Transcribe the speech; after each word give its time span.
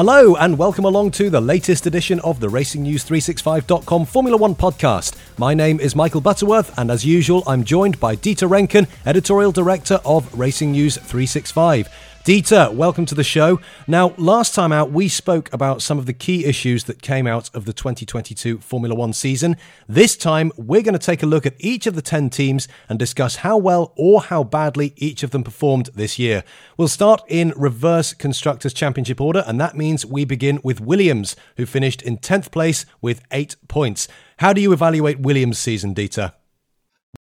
Hello, 0.00 0.34
and 0.36 0.56
welcome 0.56 0.86
along 0.86 1.10
to 1.10 1.28
the 1.28 1.42
latest 1.42 1.84
edition 1.84 2.20
of 2.20 2.40
the 2.40 2.46
RacingNews365.com 2.46 4.06
Formula 4.06 4.34
One 4.34 4.54
podcast. 4.54 5.14
My 5.36 5.52
name 5.52 5.78
is 5.78 5.94
Michael 5.94 6.22
Butterworth, 6.22 6.72
and 6.78 6.90
as 6.90 7.04
usual, 7.04 7.42
I'm 7.46 7.64
joined 7.64 8.00
by 8.00 8.16
Dieter 8.16 8.48
Rencken, 8.48 8.88
editorial 9.04 9.52
director 9.52 10.00
of 10.06 10.32
Racing 10.32 10.72
News 10.72 10.96
365. 10.96 12.09
Dieter, 12.22 12.70
welcome 12.74 13.06
to 13.06 13.14
the 13.14 13.24
show. 13.24 13.60
Now, 13.86 14.12
last 14.18 14.54
time 14.54 14.72
out, 14.72 14.92
we 14.92 15.08
spoke 15.08 15.50
about 15.54 15.80
some 15.80 15.98
of 15.98 16.04
the 16.04 16.12
key 16.12 16.44
issues 16.44 16.84
that 16.84 17.00
came 17.00 17.26
out 17.26 17.48
of 17.54 17.64
the 17.64 17.72
2022 17.72 18.58
Formula 18.58 18.94
One 18.94 19.14
season. 19.14 19.56
This 19.88 20.18
time, 20.18 20.52
we're 20.58 20.82
going 20.82 20.92
to 20.92 20.98
take 20.98 21.22
a 21.22 21.26
look 21.26 21.46
at 21.46 21.54
each 21.58 21.86
of 21.86 21.94
the 21.94 22.02
10 22.02 22.28
teams 22.28 22.68
and 22.90 22.98
discuss 22.98 23.36
how 23.36 23.56
well 23.56 23.94
or 23.96 24.20
how 24.20 24.44
badly 24.44 24.92
each 24.96 25.22
of 25.22 25.30
them 25.30 25.42
performed 25.42 25.88
this 25.94 26.18
year. 26.18 26.44
We'll 26.76 26.88
start 26.88 27.22
in 27.26 27.54
reverse 27.56 28.12
Constructors' 28.12 28.74
Championship 28.74 29.18
order, 29.18 29.42
and 29.46 29.58
that 29.58 29.74
means 29.74 30.04
we 30.04 30.26
begin 30.26 30.60
with 30.62 30.78
Williams, 30.78 31.36
who 31.56 31.64
finished 31.64 32.02
in 32.02 32.18
10th 32.18 32.50
place 32.50 32.84
with 33.00 33.22
eight 33.30 33.56
points. 33.66 34.08
How 34.40 34.52
do 34.52 34.60
you 34.60 34.74
evaluate 34.74 35.20
Williams' 35.20 35.58
season, 35.58 35.94
Dieter? 35.94 36.34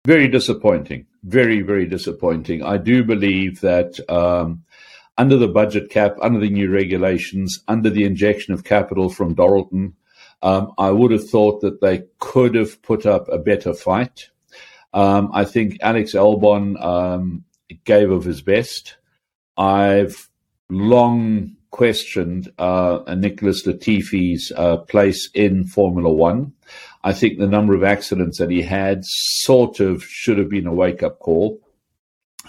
Very 0.04 0.26
disappointing. 0.26 1.06
Very, 1.23 1.62
very 1.62 1.87
disappointing. 1.87 2.65
I 2.65 2.78
do 2.78 3.04
believe 3.04 3.60
that. 3.60 4.01
Um, 4.10 4.65
under 5.18 5.36
the 5.36 5.48
budget 5.48 5.90
cap, 5.90 6.16
under 6.22 6.38
the 6.38 6.48
new 6.48 6.70
regulations, 6.70 7.62
under 7.68 7.90
the 7.90 8.04
injection 8.04 8.54
of 8.54 8.64
capital 8.64 9.10
from 9.10 9.34
Dorilton, 9.34 9.92
um, 10.42 10.72
I 10.78 10.92
would 10.92 11.10
have 11.10 11.28
thought 11.28 11.60
that 11.62 11.80
they 11.80 12.04
could 12.20 12.54
have 12.54 12.80
put 12.82 13.04
up 13.04 13.28
a 13.28 13.38
better 13.38 13.74
fight. 13.74 14.30
Um, 14.95 15.30
I 15.34 15.45
think 15.45 15.78
Alex 15.82 16.14
Albon 16.14 16.82
um, 16.82 17.45
gave 17.84 18.10
of 18.10 18.24
his 18.24 18.40
best. 18.40 18.96
I've 19.56 20.30
long 20.70 21.56
questioned 21.70 22.52
uh, 22.59 23.00
Nicholas 23.16 23.66
Latifi's 23.66 24.52
uh, 24.56 24.78
place 24.78 25.28
in 25.34 25.66
Formula 25.66 26.10
One. 26.10 26.52
I 27.02 27.12
think 27.12 27.38
the 27.38 27.46
number 27.46 27.74
of 27.74 27.84
accidents 27.84 28.38
that 28.38 28.50
he 28.50 28.62
had 28.62 29.00
sort 29.04 29.80
of 29.80 30.04
should 30.04 30.38
have 30.38 30.48
been 30.48 30.66
a 30.66 30.74
wake 30.74 31.02
up 31.02 31.18
call. 31.18 31.60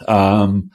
Um, 0.08 0.72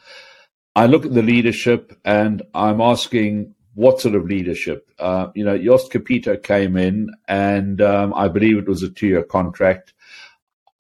I 0.77 0.87
look 0.87 1.07
at 1.07 1.15
the 1.15 1.23
leadership 1.23 1.99
and 2.05 2.43
I'm 2.55 2.81
asking 2.81 3.55
what 3.75 4.01
sort 4.01 4.15
of 4.15 4.25
leadership. 4.25 4.91
Uh, 4.99 5.29
you 5.35 5.45
know, 5.45 5.59
Jost 5.59 5.91
Capito 5.91 6.37
came 6.37 6.77
in 6.77 7.11
and 7.29 7.81
um, 7.81 8.15
I 8.15 8.29
believe 8.29 8.59
it 8.59 8.69
was 8.69 8.83
a 8.83 8.91
two 8.91 9.07
year 9.07 9.23
contract. 9.23 9.93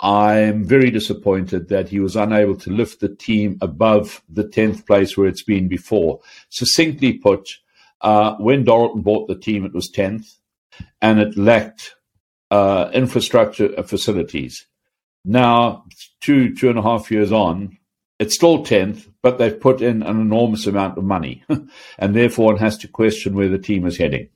I'm 0.01 0.64
very 0.64 0.91
disappointed 0.91 1.69
that 1.69 1.89
he 1.89 2.01
was 2.01 2.17
unable 2.17 2.56
to 2.56 2.70
lift 2.70 3.01
the 3.01 3.14
team 3.14 3.56
above 3.61 4.23
the 4.28 4.45
10th 4.45 4.86
place 4.86 5.17
where 5.17 5.28
it's 5.28 5.45
been 5.45 5.69
before. 5.69 6.20
Succinctly 6.51 7.14
put, 7.14 7.48
uh, 8.01 8.34
when 8.36 8.64
Dorilton 8.64 9.03
bought 9.03 9.29
the 9.29 9.39
team, 9.39 9.64
it 9.64 9.73
was 9.73 9.91
10th 9.95 10.39
and 11.01 11.20
it 11.20 11.39
lacked 11.39 11.95
uh, 12.51 12.91
infrastructure 12.92 13.83
facilities. 13.84 14.67
Now, 15.25 15.84
two, 16.20 16.55
two 16.55 16.69
and 16.69 16.79
a 16.79 16.83
half 16.83 17.11
years 17.11 17.33
on, 17.33 17.79
it's 18.19 18.34
still 18.34 18.65
10th, 18.65 19.09
but 19.23 19.39
they've 19.39 19.59
put 19.59 19.81
in 19.81 20.03
an 20.03 20.20
enormous 20.20 20.67
amount 20.67 20.98
of 20.98 21.05
money. 21.05 21.43
and 21.98 22.15
therefore, 22.15 22.47
one 22.47 22.59
has 22.59 22.79
to 22.79 22.89
question 22.89 23.34
where 23.34 23.48
the 23.48 23.59
team 23.59 23.87
is 23.87 23.97
heading. 23.97 24.29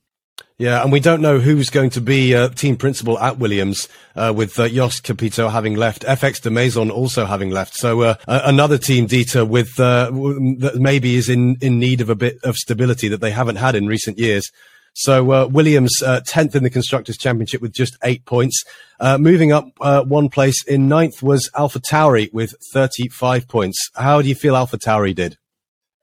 Yeah, 0.57 0.83
and 0.83 0.91
we 0.91 0.99
don't 0.99 1.21
know 1.21 1.39
who's 1.39 1.69
going 1.69 1.89
to 1.91 2.01
be 2.01 2.35
uh, 2.35 2.49
team 2.49 2.75
principal 2.75 3.17
at 3.17 3.37
Williams, 3.37 3.87
uh, 4.17 4.33
with 4.35 4.59
uh, 4.59 4.67
Jost 4.67 5.03
Capito 5.03 5.47
having 5.47 5.75
left, 5.75 6.03
FX 6.03 6.41
Demaison 6.41 6.91
also 6.91 7.25
having 7.25 7.49
left. 7.49 7.75
So 7.75 8.01
uh, 8.01 8.15
another 8.27 8.77
team, 8.77 9.07
Dieter, 9.07 9.47
with 9.47 9.79
uh, 9.79 10.11
that 10.59 10.73
maybe 10.75 11.15
is 11.15 11.29
in, 11.29 11.55
in 11.61 11.79
need 11.79 12.01
of 12.01 12.09
a 12.09 12.15
bit 12.15 12.39
of 12.43 12.57
stability 12.57 13.07
that 13.07 13.21
they 13.21 13.31
haven't 13.31 13.55
had 13.55 13.73
in 13.75 13.87
recent 13.87 14.17
years. 14.17 14.51
So 14.93 15.31
uh, 15.31 15.47
Williams 15.47 16.01
uh, 16.01 16.21
tenth 16.25 16.55
in 16.55 16.63
the 16.63 16.69
constructors' 16.69 17.17
championship 17.17 17.61
with 17.61 17.73
just 17.73 17.97
eight 18.03 18.25
points. 18.25 18.63
Uh, 18.99 19.17
moving 19.17 19.51
up 19.51 19.65
uh, 19.79 20.03
one 20.03 20.29
place 20.29 20.63
in 20.65 20.87
ninth 20.87 21.23
was 21.23 21.49
Alpha 21.55 21.79
Tauri 21.79 22.31
with 22.33 22.53
thirty-five 22.73 23.47
points. 23.47 23.89
How 23.95 24.21
do 24.21 24.27
you 24.27 24.35
feel 24.35 24.55
Alpha 24.55 24.77
Tauri 24.77 25.15
did? 25.15 25.37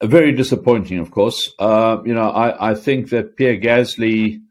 Very 0.03 0.33
disappointing, 0.33 0.99
of 0.99 1.11
course. 1.11 1.53
Uh, 1.59 1.99
you 2.05 2.13
know, 2.13 2.29
I, 2.29 2.73
I, 2.73 2.75
think 2.75 3.09
that 3.11 3.37
Pierre 3.37 3.57
Gasly 3.57 4.43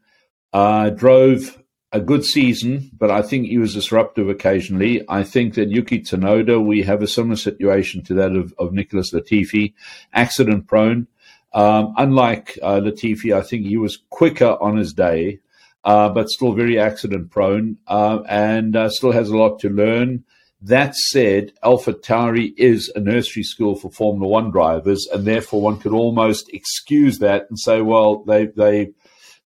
uh, 0.52 0.90
drove 0.90 1.56
a 1.92 2.00
good 2.00 2.24
season, 2.24 2.90
but 2.98 3.12
I 3.12 3.22
think 3.22 3.46
he 3.46 3.58
was 3.58 3.72
disruptive 3.72 4.28
occasionally. 4.28 5.04
I 5.08 5.22
think 5.22 5.54
that 5.54 5.70
Yuki 5.70 6.00
Tsunoda, 6.00 6.62
we 6.64 6.82
have 6.82 7.00
a 7.00 7.06
similar 7.06 7.36
situation 7.36 8.02
to 8.04 8.14
that 8.14 8.32
of, 8.32 8.54
of 8.58 8.72
Nicholas 8.72 9.12
Latifi, 9.12 9.72
accident 10.12 10.66
prone. 10.66 11.06
Um, 11.56 11.94
unlike 11.96 12.58
uh, 12.62 12.80
Latifi, 12.80 13.34
I 13.34 13.40
think 13.40 13.64
he 13.64 13.78
was 13.78 14.02
quicker 14.10 14.58
on 14.60 14.76
his 14.76 14.92
day, 14.92 15.40
uh, 15.84 16.10
but 16.10 16.28
still 16.28 16.52
very 16.52 16.78
accident 16.78 17.30
prone 17.30 17.78
uh, 17.86 18.18
and 18.28 18.76
uh, 18.76 18.90
still 18.90 19.12
has 19.12 19.30
a 19.30 19.36
lot 19.38 19.58
to 19.60 19.70
learn. 19.70 20.22
That 20.60 20.94
said, 20.94 21.52
Alpha 21.62 21.94
Tauri 21.94 22.52
is 22.58 22.92
a 22.94 23.00
nursery 23.00 23.42
school 23.42 23.74
for 23.74 23.90
Formula 23.90 24.28
One 24.28 24.50
drivers, 24.50 25.08
and 25.10 25.24
therefore 25.24 25.62
one 25.62 25.78
could 25.78 25.94
almost 25.94 26.50
excuse 26.52 27.20
that 27.20 27.46
and 27.48 27.58
say, 27.58 27.80
well, 27.80 28.22
they 28.24 28.46
they 28.46 28.90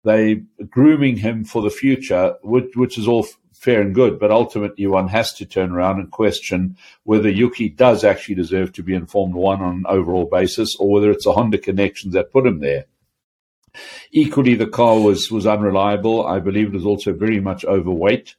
they 0.03 0.41
grooming 0.67 1.17
him 1.17 1.43
for 1.43 1.61
the 1.61 1.69
future, 1.69 2.33
which, 2.41 2.71
which 2.75 2.97
is 2.97 3.07
all 3.07 3.27
fair 3.59 3.81
and 3.81 3.93
good, 3.93 4.19
but 4.19 4.31
ultimately 4.31 4.87
one 4.87 5.09
has 5.09 5.33
to 5.33 5.45
turn 5.45 5.71
around 5.71 5.99
and 5.99 6.09
question 6.11 6.77
whether 7.03 7.29
Yuki 7.29 7.67
does 7.67 8.05
actually 8.05 8.35
deserve 8.35 8.71
to 8.73 8.83
be 8.83 8.93
in 8.93 9.05
Formula 9.05 9.39
One 9.39 9.61
on 9.61 9.75
an 9.75 9.85
overall 9.87 10.25
basis, 10.25 10.77
or 10.79 10.89
whether 10.89 11.11
it's 11.11 11.25
a 11.25 11.33
Honda 11.33 11.57
connections 11.57 12.13
that 12.13 12.31
put 12.31 12.47
him 12.47 12.59
there. 12.59 12.85
Equally, 14.11 14.55
the 14.55 14.65
car 14.65 14.99
was 14.99 15.29
was 15.29 15.45
unreliable. 15.45 16.25
I 16.25 16.39
believe 16.39 16.67
it 16.67 16.73
was 16.73 16.85
also 16.85 17.13
very 17.13 17.39
much 17.39 17.65
overweight. 17.65 18.35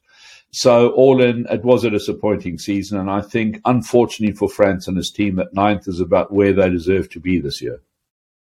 So 0.51 0.89
all 0.89 1.21
in, 1.21 1.45
it 1.49 1.63
was 1.63 1.85
a 1.85 1.89
disappointing 1.89 2.57
season, 2.57 2.99
and 2.99 3.09
I 3.09 3.21
think, 3.21 3.61
unfortunately 3.63 4.35
for 4.35 4.49
Franz 4.49 4.87
and 4.87 4.97
his 4.97 5.11
team, 5.11 5.35
that 5.35 5.53
ninth 5.53 5.87
is 5.87 6.01
about 6.01 6.33
where 6.33 6.51
they 6.51 6.69
deserve 6.69 7.09
to 7.11 7.21
be 7.21 7.39
this 7.39 7.61
year. 7.61 7.79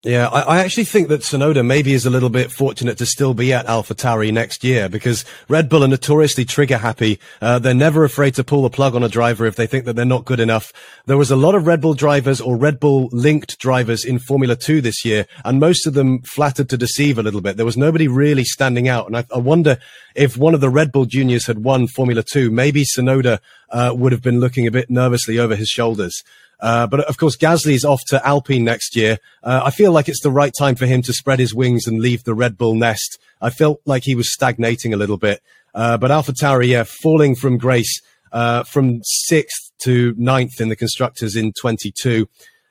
Yeah, 0.04 0.28
I, 0.28 0.40
I, 0.40 0.58
actually 0.58 0.84
think 0.84 1.08
that 1.08 1.22
Tsunoda 1.22 1.64
maybe 1.64 1.94
is 1.94 2.04
a 2.04 2.10
little 2.10 2.28
bit 2.28 2.52
fortunate 2.52 2.98
to 2.98 3.06
still 3.06 3.32
be 3.32 3.54
at 3.54 3.64
AlphaTauri 3.64 4.34
next 4.34 4.62
year 4.62 4.86
because 4.86 5.24
Red 5.48 5.70
Bull 5.70 5.82
are 5.82 5.88
notoriously 5.88 6.44
trigger 6.44 6.76
happy. 6.76 7.18
Uh, 7.40 7.58
they're 7.58 7.72
never 7.72 8.04
afraid 8.04 8.34
to 8.34 8.44
pull 8.44 8.60
the 8.60 8.68
plug 8.68 8.94
on 8.94 9.02
a 9.02 9.08
driver 9.08 9.46
if 9.46 9.56
they 9.56 9.66
think 9.66 9.86
that 9.86 9.96
they're 9.96 10.04
not 10.04 10.26
good 10.26 10.40
enough. 10.40 10.74
There 11.06 11.16
was 11.16 11.30
a 11.30 11.36
lot 11.36 11.54
of 11.54 11.66
Red 11.66 11.80
Bull 11.80 11.94
drivers 11.94 12.38
or 12.38 12.58
Red 12.58 12.78
Bull 12.80 13.08
linked 13.12 13.58
drivers 13.58 14.04
in 14.04 14.18
Formula 14.18 14.56
Two 14.56 14.82
this 14.82 15.06
year, 15.06 15.26
and 15.42 15.58
most 15.58 15.86
of 15.86 15.94
them 15.94 16.20
flattered 16.20 16.68
to 16.68 16.76
deceive 16.76 17.18
a 17.18 17.22
little 17.22 17.40
bit. 17.40 17.56
There 17.56 17.64
was 17.64 17.78
nobody 17.78 18.06
really 18.06 18.44
standing 18.44 18.88
out, 18.88 19.06
and 19.06 19.16
I, 19.16 19.24
I 19.34 19.38
wonder 19.38 19.78
if 20.14 20.36
one 20.36 20.52
of 20.52 20.60
the 20.60 20.68
Red 20.68 20.92
Bull 20.92 21.06
juniors 21.06 21.46
had 21.46 21.64
won 21.64 21.86
Formula 21.86 22.22
Two, 22.22 22.50
maybe 22.50 22.84
Tsunoda 22.84 23.38
uh, 23.70 23.94
would 23.96 24.12
have 24.12 24.22
been 24.22 24.38
looking 24.38 24.66
a 24.66 24.70
bit 24.70 24.90
nervously 24.90 25.38
over 25.38 25.56
his 25.56 25.68
shoulders. 25.68 26.22
Uh, 26.60 26.86
but 26.86 27.00
of 27.00 27.16
course, 27.16 27.36
Gasly's 27.36 27.84
off 27.84 28.00
to 28.08 28.26
Alpine 28.26 28.64
next 28.64 28.96
year. 28.96 29.18
Uh, 29.42 29.62
I 29.64 29.70
feel 29.70 29.92
like 29.92 30.08
it's 30.08 30.22
the 30.22 30.30
right 30.30 30.52
time 30.58 30.74
for 30.74 30.86
him 30.86 31.02
to 31.02 31.12
spread 31.12 31.38
his 31.38 31.54
wings 31.54 31.86
and 31.86 32.00
leave 32.00 32.24
the 32.24 32.34
Red 32.34 32.56
Bull 32.56 32.74
nest. 32.74 33.18
I 33.40 33.50
felt 33.50 33.80
like 33.84 34.04
he 34.04 34.14
was 34.14 34.32
stagnating 34.32 34.94
a 34.94 34.96
little 34.96 35.18
bit. 35.18 35.42
Uh, 35.74 35.98
but 35.98 36.10
AlphaTauri, 36.10 36.68
yeah, 36.68 36.84
falling 36.84 37.34
from 37.34 37.58
grace 37.58 38.00
uh, 38.32 38.64
from 38.64 39.00
sixth 39.02 39.70
to 39.82 40.14
ninth 40.16 40.60
in 40.60 40.68
the 40.68 40.76
constructors 40.76 41.36
in 41.36 41.52
22. 41.52 42.28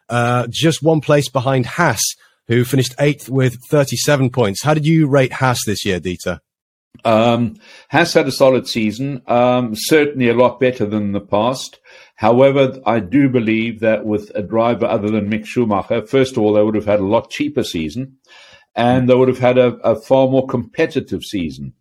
Uh, 0.10 0.48
just 0.50 0.84
one 0.84 1.02
place 1.02 1.30
behind 1.30 1.66
Haas, 1.66 2.02
who 2.48 2.66
finished 2.66 2.94
eighth 3.00 3.30
with 3.30 3.58
37 3.70 4.30
points. 4.30 4.64
How 4.64 4.74
did 4.74 4.86
you 4.86 5.08
rate 5.08 5.34
Haas 5.34 5.60
this 5.66 5.86
year, 5.86 6.00
Dieter? 6.00 6.40
Um, 7.06 7.56
Haas 7.90 8.14
had 8.14 8.28
a 8.28 8.32
solid 8.32 8.68
season, 8.68 9.22
um, 9.28 9.74
certainly 9.76 10.30
a 10.30 10.34
lot 10.34 10.60
better 10.60 10.86
than 10.86 11.12
the 11.12 11.22
past. 11.22 11.80
However, 12.24 12.80
I 12.86 13.02
do 13.02 13.28
believe 13.28 13.82
that 13.82 14.06
with 14.06 14.32
a 14.34 14.42
driver 14.42 14.86
other 14.86 15.12
than 15.12 15.30
Mick 15.30 15.46
Schumacher, 15.46 16.06
first 16.06 16.38
of 16.38 16.44
all, 16.44 16.54
they 16.54 16.64
would 16.64 16.74
have 16.76 16.86
had 16.86 17.02
a 17.02 17.06
lot 17.06 17.30
cheaper 17.30 17.66
season 17.66 18.16
and 18.74 19.10
they 19.10 19.14
would 19.14 19.28
have 19.28 19.40
had 19.40 19.58
a, 19.58 19.74
a 19.84 20.00
far 20.00 20.30
more 20.30 20.48
competitive 20.48 21.24
season. 21.24 21.74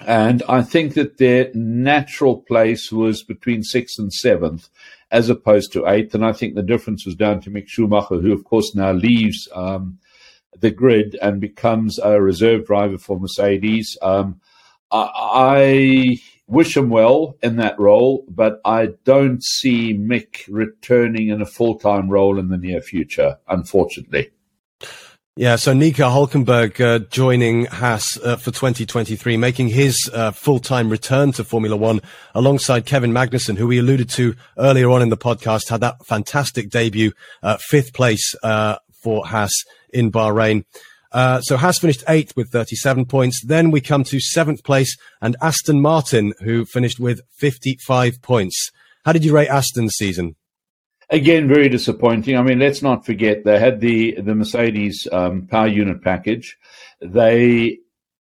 And 0.00 0.42
I 0.50 0.60
think 0.60 0.92
that 0.94 1.16
their 1.16 1.50
natural 1.54 2.42
place 2.42 2.92
was 2.92 3.22
between 3.22 3.62
sixth 3.62 3.98
and 3.98 4.12
seventh, 4.12 4.68
as 5.10 5.30
opposed 5.30 5.72
to 5.72 5.86
eighth. 5.86 6.14
And 6.14 6.26
I 6.26 6.34
think 6.34 6.56
the 6.56 6.62
difference 6.62 7.06
was 7.06 7.14
down 7.14 7.40
to 7.40 7.50
Mick 7.50 7.66
Schumacher, 7.66 8.20
who, 8.20 8.34
of 8.34 8.44
course, 8.44 8.74
now 8.74 8.92
leaves 8.92 9.48
um, 9.54 9.98
the 10.60 10.72
grid 10.72 11.16
and 11.22 11.40
becomes 11.40 11.98
a 11.98 12.20
reserve 12.20 12.66
driver 12.66 12.98
for 12.98 13.18
Mercedes. 13.18 13.96
Um, 14.02 14.42
I, 14.90 15.08
I 15.14 16.20
wish 16.46 16.76
him 16.76 16.90
well 16.90 17.36
in 17.42 17.56
that 17.56 17.78
role, 17.78 18.24
but 18.28 18.60
I 18.64 18.90
don't 19.04 19.42
see 19.42 19.94
Mick 19.94 20.44
returning 20.48 21.28
in 21.28 21.40
a 21.40 21.46
full 21.46 21.78
time 21.78 22.08
role 22.08 22.38
in 22.38 22.48
the 22.48 22.58
near 22.58 22.80
future, 22.80 23.38
unfortunately. 23.48 24.30
Yeah, 25.36 25.56
so 25.56 25.72
Nico 25.72 26.04
Hulkenberg 26.04 26.80
uh, 26.80 27.00
joining 27.10 27.64
Haas 27.64 28.16
uh, 28.18 28.36
for 28.36 28.52
2023, 28.52 29.36
making 29.36 29.66
his 29.66 30.08
uh, 30.14 30.30
full-time 30.30 30.88
return 30.88 31.32
to 31.32 31.42
Formula 31.42 31.76
One 31.76 32.02
alongside 32.36 32.86
Kevin 32.86 33.10
Magnussen, 33.10 33.58
who 33.58 33.66
we 33.66 33.80
alluded 33.80 34.08
to 34.10 34.36
earlier 34.56 34.88
on 34.90 35.02
in 35.02 35.08
the 35.08 35.16
podcast, 35.16 35.70
had 35.70 35.80
that 35.80 36.06
fantastic 36.06 36.70
debut, 36.70 37.10
uh, 37.42 37.56
fifth 37.56 37.92
place 37.94 38.36
uh, 38.44 38.76
for 38.92 39.26
Haas 39.26 39.50
in 39.92 40.12
Bahrain. 40.12 40.66
Uh, 41.14 41.40
so 41.40 41.56
Haas 41.56 41.78
finished 41.78 42.02
eighth 42.08 42.36
with 42.36 42.50
37 42.50 43.06
points. 43.06 43.40
Then 43.44 43.70
we 43.70 43.80
come 43.80 44.02
to 44.04 44.18
seventh 44.18 44.64
place 44.64 44.96
and 45.22 45.36
Aston 45.40 45.80
Martin, 45.80 46.34
who 46.40 46.64
finished 46.64 46.98
with 46.98 47.20
55 47.38 48.20
points. 48.20 48.70
How 49.04 49.12
did 49.12 49.24
you 49.24 49.32
rate 49.32 49.48
Aston's 49.48 49.94
season? 49.96 50.34
Again, 51.10 51.46
very 51.46 51.68
disappointing. 51.68 52.36
I 52.36 52.42
mean, 52.42 52.58
let's 52.58 52.82
not 52.82 53.06
forget 53.06 53.44
they 53.44 53.60
had 53.60 53.80
the 53.80 54.20
the 54.20 54.34
Mercedes 54.34 55.06
um, 55.12 55.46
power 55.46 55.68
unit 55.68 56.02
package. 56.02 56.56
They 57.00 57.78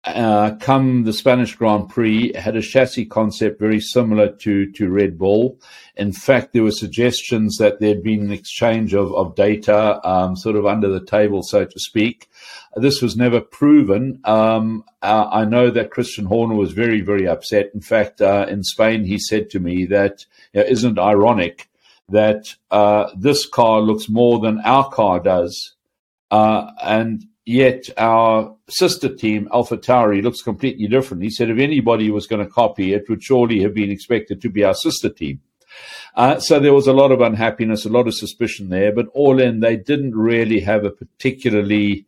uh, 0.06 0.56
come 0.62 1.04
the 1.04 1.12
Spanish 1.12 1.56
Grand 1.56 1.90
Prix 1.90 2.32
had 2.34 2.56
a 2.56 2.62
chassis 2.62 3.06
concept 3.06 3.60
very 3.60 3.82
similar 3.82 4.30
to 4.38 4.72
to 4.72 4.90
Red 4.90 5.18
Bull. 5.18 5.60
In 5.98 6.14
fact, 6.14 6.54
there 6.54 6.64
were 6.64 6.72
suggestions 6.72 7.58
that 7.58 7.80
there'd 7.80 8.04
been 8.04 8.22
an 8.22 8.32
exchange 8.32 8.94
of 8.94 9.14
of 9.14 9.36
data, 9.36 10.00
um, 10.08 10.38
sort 10.38 10.56
of 10.56 10.66
under 10.66 10.88
the 10.88 11.06
table, 11.06 11.44
so 11.44 11.66
to 11.66 11.80
speak. 11.80 12.29
This 12.76 13.02
was 13.02 13.16
never 13.16 13.42
proven. 13.42 14.22
Um, 14.24 14.84
uh, 15.02 15.28
I 15.32 15.46
know 15.46 15.72
that 15.72 15.92
Christian 15.92 16.26
Horner 16.26 16.56
was 16.56 16.72
very 16.72 17.02
very 17.02 17.28
upset. 17.28 17.72
In 17.74 17.82
fact, 17.82 18.22
uh, 18.22 18.46
in 18.50 18.64
Spain, 18.64 19.06
he 19.06 19.18
said 19.18 19.50
to 19.52 19.60
me 19.60 19.86
that 19.86 20.26
you 20.54 20.62
know, 20.62 20.68
isn't 20.68 21.00
ironic 21.00 21.70
that 22.10 22.56
uh, 22.72 23.10
this 23.16 23.46
car 23.46 23.82
looks 23.82 24.10
more 24.10 24.40
than 24.40 24.60
our 24.62 24.90
car 24.90 25.20
does, 25.20 25.76
uh, 26.32 26.72
and 26.84 27.26
yet 27.46 27.90
our 27.98 28.56
sister 28.70 29.14
team, 29.14 29.48
Alpha 29.52 29.78
Tauri, 29.78 30.22
looks 30.22 30.42
completely 30.42 30.88
different. 30.88 31.24
He 31.24 31.32
said 31.32 31.50
if 31.50 31.58
anybody 31.58 32.12
was 32.12 32.28
going 32.28 32.46
to 32.46 32.52
copy, 32.52 32.94
it 32.94 33.10
would 33.10 33.24
surely 33.24 33.62
have 33.62 33.74
been 33.74 33.92
expected 33.92 34.42
to 34.42 34.50
be 34.50 34.64
our 34.64 34.76
sister 34.76 35.10
team. 35.10 35.42
Uh, 36.16 36.40
so 36.40 36.60
there 36.60 36.74
was 36.74 36.88
a 36.88 36.94
lot 36.94 37.12
of 37.12 37.22
unhappiness, 37.22 37.86
a 37.86 37.90
lot 37.90 38.08
of 38.08 38.14
suspicion 38.14 38.70
there, 38.70 38.92
but 38.92 39.08
all 39.14 39.40
in, 39.40 39.60
they 39.60 39.78
didn't 39.78 40.16
really 40.16 40.60
have 40.60 40.84
a 40.84 40.92
particularly 40.92 42.06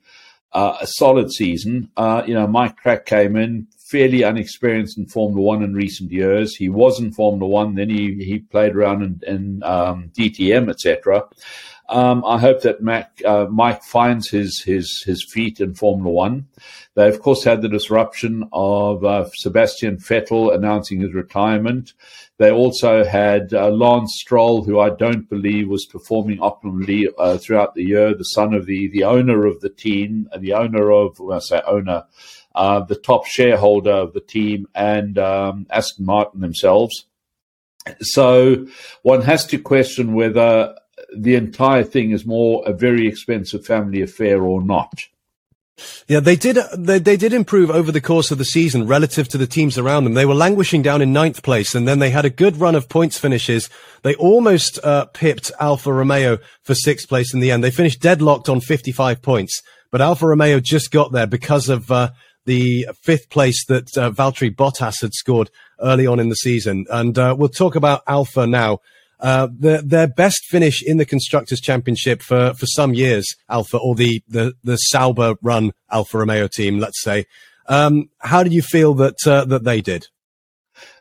uh, 0.53 0.77
a 0.81 0.87
solid 0.87 1.31
season. 1.31 1.89
Uh, 1.97 2.23
you 2.25 2.33
know, 2.33 2.47
Mike 2.47 2.81
Krack 2.81 3.05
came 3.05 3.35
in, 3.35 3.67
fairly 3.89 4.23
unexperienced 4.23 4.97
in 4.97 5.05
Formula 5.05 5.41
One 5.41 5.63
in 5.63 5.73
recent 5.73 6.11
years. 6.11 6.55
He 6.55 6.69
was 6.69 6.99
in 6.99 7.11
Formula 7.11 7.47
One, 7.47 7.75
then 7.75 7.89
he, 7.89 8.15
he 8.23 8.39
played 8.39 8.75
around 8.75 9.03
in, 9.03 9.21
in 9.27 9.63
um, 9.63 10.11
DTM, 10.17 10.69
etc. 10.69 11.23
Um, 11.91 12.23
I 12.25 12.39
hope 12.39 12.61
that 12.61 12.81
Mac, 12.81 13.21
uh, 13.25 13.47
Mike 13.49 13.83
finds 13.83 14.29
his, 14.29 14.63
his 14.65 15.03
his 15.05 15.25
feet 15.29 15.59
in 15.59 15.75
Formula 15.75 16.09
One. 16.09 16.47
They 16.95 17.09
of 17.09 17.21
course 17.21 17.43
had 17.43 17.61
the 17.61 17.67
disruption 17.67 18.47
of 18.53 19.03
uh, 19.03 19.29
Sebastian 19.33 19.97
Vettel 19.97 20.55
announcing 20.55 21.01
his 21.01 21.13
retirement. 21.13 21.93
They 22.37 22.49
also 22.49 23.03
had 23.03 23.53
uh, 23.53 23.69
Lance 23.69 24.17
Stroll, 24.21 24.63
who 24.63 24.79
I 24.79 24.89
don't 24.89 25.29
believe 25.29 25.67
was 25.67 25.85
performing 25.85 26.37
optimally 26.37 27.07
uh, 27.17 27.37
throughout 27.37 27.75
the 27.75 27.83
year. 27.83 28.15
The 28.15 28.23
son 28.23 28.53
of 28.53 28.65
the 28.65 28.87
the 28.87 29.03
owner 29.03 29.45
of 29.45 29.59
the 29.59 29.69
team, 29.69 30.29
the 30.39 30.53
owner 30.53 30.91
of 30.91 31.19
well, 31.19 31.37
I 31.37 31.39
say 31.41 31.61
owner 31.67 32.05
uh, 32.55 32.85
the 32.85 32.95
top 32.95 33.25
shareholder 33.25 33.91
of 33.91 34.13
the 34.13 34.21
team, 34.21 34.67
and 34.73 35.17
um, 35.19 35.67
Aston 35.69 36.05
Martin 36.05 36.39
themselves. 36.39 37.05
So 37.99 38.67
one 39.01 39.23
has 39.23 39.45
to 39.47 39.57
question 39.57 40.13
whether 40.13 40.75
the 41.15 41.35
entire 41.35 41.83
thing 41.83 42.11
is 42.11 42.25
more 42.25 42.63
a 42.65 42.73
very 42.73 43.07
expensive 43.07 43.65
family 43.65 44.01
affair 44.01 44.43
or 44.43 44.61
not. 44.61 45.01
Yeah, 46.07 46.19
they 46.19 46.35
did. 46.35 46.57
They, 46.77 46.99
they 46.99 47.17
did 47.17 47.33
improve 47.33 47.71
over 47.71 47.91
the 47.91 48.01
course 48.01 48.29
of 48.29 48.37
the 48.37 48.45
season 48.45 48.87
relative 48.87 49.27
to 49.29 49.37
the 49.37 49.47
teams 49.47 49.77
around 49.77 50.03
them. 50.03 50.13
They 50.13 50.25
were 50.25 50.35
languishing 50.35 50.81
down 50.81 51.01
in 51.01 51.13
ninth 51.13 51.41
place, 51.43 51.73
and 51.73 51.87
then 51.87 51.99
they 51.99 52.11
had 52.11 52.25
a 52.25 52.29
good 52.29 52.57
run 52.57 52.75
of 52.75 52.89
points 52.89 53.17
finishes. 53.17 53.69
They 54.03 54.15
almost 54.15 54.83
uh, 54.83 55.05
pipped 55.05 55.51
Alfa 55.59 55.91
Romeo 55.91 56.37
for 56.63 56.75
sixth 56.75 57.07
place 57.07 57.33
in 57.33 57.39
the 57.39 57.51
end. 57.51 57.63
They 57.63 57.71
finished 57.71 58.01
deadlocked 58.01 58.49
on 58.49 58.61
55 58.61 59.21
points, 59.21 59.61
but 59.91 60.01
Alfa 60.01 60.27
Romeo 60.27 60.59
just 60.59 60.91
got 60.91 61.13
there 61.13 61.27
because 61.27 61.67
of 61.69 61.89
uh, 61.91 62.11
the 62.45 62.87
fifth 63.01 63.29
place 63.29 63.65
that 63.67 63.97
uh, 63.97 64.11
Valtteri 64.11 64.53
Bottas 64.53 65.01
had 65.01 65.13
scored 65.13 65.49
early 65.79 66.05
on 66.05 66.19
in 66.19 66.29
the 66.29 66.35
season. 66.35 66.85
And 66.89 67.17
uh, 67.17 67.35
we'll 67.37 67.49
talk 67.49 67.75
about 67.75 68.03
Alfa 68.07 68.45
now. 68.45 68.79
Uh, 69.21 69.47
the, 69.57 69.83
their 69.85 70.07
best 70.07 70.45
finish 70.45 70.81
in 70.81 70.97
the 70.97 71.05
constructors 71.05 71.61
championship 71.61 72.23
for, 72.23 72.53
for 72.55 72.65
some 72.65 72.93
years, 72.93 73.35
Alfa 73.49 73.77
or 73.77 73.93
the, 73.93 74.23
the, 74.27 74.53
the 74.63 74.77
Sauber 74.77 75.35
run 75.43 75.73
Alfa 75.91 76.17
Romeo 76.17 76.47
team, 76.47 76.79
let's 76.79 77.01
say. 77.03 77.25
Um, 77.67 78.09
how 78.19 78.41
did 78.41 78.51
you 78.51 78.63
feel 78.63 78.95
that, 78.95 79.15
uh, 79.25 79.45
that 79.45 79.63
they 79.63 79.79
did? 79.79 80.07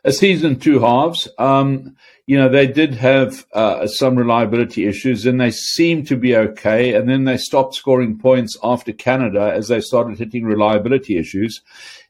A 0.03 0.11
season 0.11 0.59
two 0.59 0.79
halves. 0.79 1.27
Um, 1.39 1.95
you 2.27 2.37
know, 2.37 2.47
they 2.47 2.67
did 2.67 2.93
have 2.93 3.45
uh, 3.53 3.87
some 3.87 4.15
reliability 4.15 4.85
issues 4.85 5.25
and 5.25 5.41
they 5.41 5.51
seemed 5.51 6.07
to 6.07 6.15
be 6.15 6.35
okay. 6.35 6.93
And 6.93 7.09
then 7.09 7.23
they 7.23 7.37
stopped 7.37 7.75
scoring 7.75 8.19
points 8.19 8.55
after 8.63 8.93
Canada 8.93 9.51
as 9.53 9.67
they 9.67 9.81
started 9.81 10.19
hitting 10.19 10.45
reliability 10.45 11.17
issues. 11.17 11.61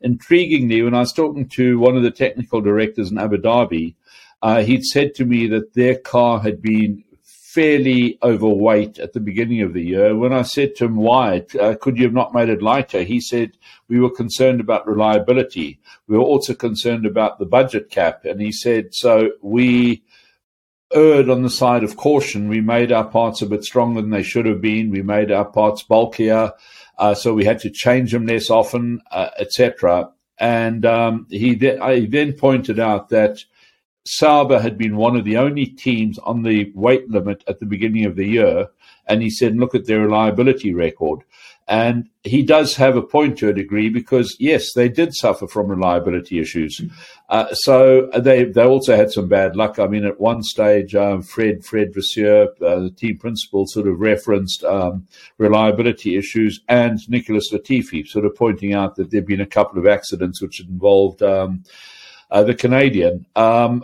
Intriguingly, 0.03 0.83
when 0.83 0.93
I 0.93 0.99
was 0.99 1.13
talking 1.13 1.47
to 1.49 1.79
one 1.79 1.95
of 1.95 2.03
the 2.03 2.11
technical 2.11 2.59
directors 2.59 3.09
in 3.09 3.17
Abu 3.17 3.37
Dhabi, 3.37 3.95
uh, 4.41 4.63
he'd 4.63 4.83
said 4.83 5.13
to 5.15 5.25
me 5.25 5.47
that 5.47 5.73
their 5.73 5.95
car 5.95 6.39
had 6.39 6.61
been 6.61 7.03
fairly 7.51 8.17
overweight 8.23 8.97
at 8.97 9.11
the 9.11 9.19
beginning 9.19 9.61
of 9.61 9.73
the 9.73 9.83
year. 9.83 10.15
When 10.15 10.31
I 10.31 10.41
said 10.41 10.75
to 10.75 10.85
him, 10.85 10.95
why, 10.95 11.45
uh, 11.59 11.75
could 11.81 11.97
you 11.97 12.05
have 12.05 12.13
not 12.13 12.33
made 12.33 12.47
it 12.47 12.61
lighter? 12.61 13.03
He 13.03 13.19
said, 13.19 13.51
we 13.89 13.99
were 13.99 14.09
concerned 14.09 14.61
about 14.61 14.87
reliability. 14.87 15.79
We 16.07 16.17
were 16.17 16.23
also 16.23 16.53
concerned 16.53 17.05
about 17.05 17.39
the 17.39 17.45
budget 17.45 17.89
cap. 17.89 18.23
And 18.23 18.39
he 18.39 18.53
said, 18.53 18.93
so 18.95 19.31
we 19.41 20.01
erred 20.93 21.29
on 21.29 21.41
the 21.41 21.49
side 21.49 21.83
of 21.83 21.97
caution. 21.97 22.47
We 22.47 22.61
made 22.61 22.93
our 22.93 23.05
parts 23.05 23.41
a 23.41 23.47
bit 23.47 23.65
stronger 23.65 24.01
than 24.01 24.11
they 24.11 24.23
should 24.23 24.45
have 24.45 24.61
been. 24.61 24.89
We 24.89 25.01
made 25.01 25.29
our 25.29 25.45
parts 25.45 25.83
bulkier. 25.83 26.53
Uh, 26.97 27.13
so 27.15 27.33
we 27.33 27.43
had 27.43 27.59
to 27.59 27.69
change 27.69 28.13
them 28.13 28.27
less 28.27 28.49
often, 28.49 29.01
uh, 29.11 29.29
etc. 29.37 30.09
And 30.37 30.85
um, 30.85 31.27
he, 31.29 31.55
he 31.55 32.05
then 32.05 32.33
pointed 32.33 32.79
out 32.79 33.09
that 33.09 33.43
Sauber 34.05 34.59
had 34.59 34.77
been 34.77 34.95
one 34.97 35.15
of 35.15 35.25
the 35.25 35.37
only 35.37 35.65
teams 35.65 36.17
on 36.19 36.43
the 36.43 36.71
weight 36.75 37.09
limit 37.09 37.43
at 37.47 37.59
the 37.59 37.65
beginning 37.65 38.05
of 38.05 38.15
the 38.15 38.27
year. 38.27 38.67
And 39.07 39.21
he 39.21 39.29
said, 39.29 39.57
look 39.57 39.75
at 39.75 39.85
their 39.85 40.01
reliability 40.01 40.73
record. 40.73 41.21
And 41.67 42.09
he 42.23 42.43
does 42.43 42.75
have 42.75 42.97
a 42.97 43.01
point 43.01 43.37
to 43.37 43.49
a 43.49 43.53
degree 43.53 43.89
because, 43.89 44.35
yes, 44.39 44.73
they 44.75 44.89
did 44.89 45.13
suffer 45.13 45.47
from 45.47 45.67
reliability 45.67 46.39
issues. 46.39 46.81
Uh, 47.29 47.53
so 47.53 48.09
they 48.17 48.43
they 48.43 48.63
also 48.63 48.95
had 48.95 49.11
some 49.11 49.29
bad 49.29 49.55
luck. 49.55 49.79
I 49.79 49.87
mean, 49.87 50.03
at 50.03 50.19
one 50.19 50.43
stage, 50.43 50.95
um, 50.95 51.21
Fred 51.21 51.63
Fred 51.63 51.93
Vasseur, 51.93 52.49
uh, 52.61 52.79
the 52.79 52.91
team 52.91 53.17
principal, 53.17 53.65
sort 53.67 53.87
of 53.87 54.01
referenced 54.01 54.65
um, 54.65 55.07
reliability 55.37 56.17
issues, 56.17 56.59
and 56.67 56.99
Nicholas 57.07 57.53
Latifi 57.53 58.05
sort 58.05 58.25
of 58.25 58.35
pointing 58.35 58.73
out 58.73 58.97
that 58.97 59.09
there'd 59.09 59.25
been 59.25 59.39
a 59.39 59.45
couple 59.45 59.79
of 59.79 59.87
accidents 59.87 60.41
which 60.41 60.59
involved 60.59 61.23
um, 61.23 61.63
uh, 62.31 62.43
the 62.43 62.55
Canadian. 62.55 63.25
Um, 63.35 63.83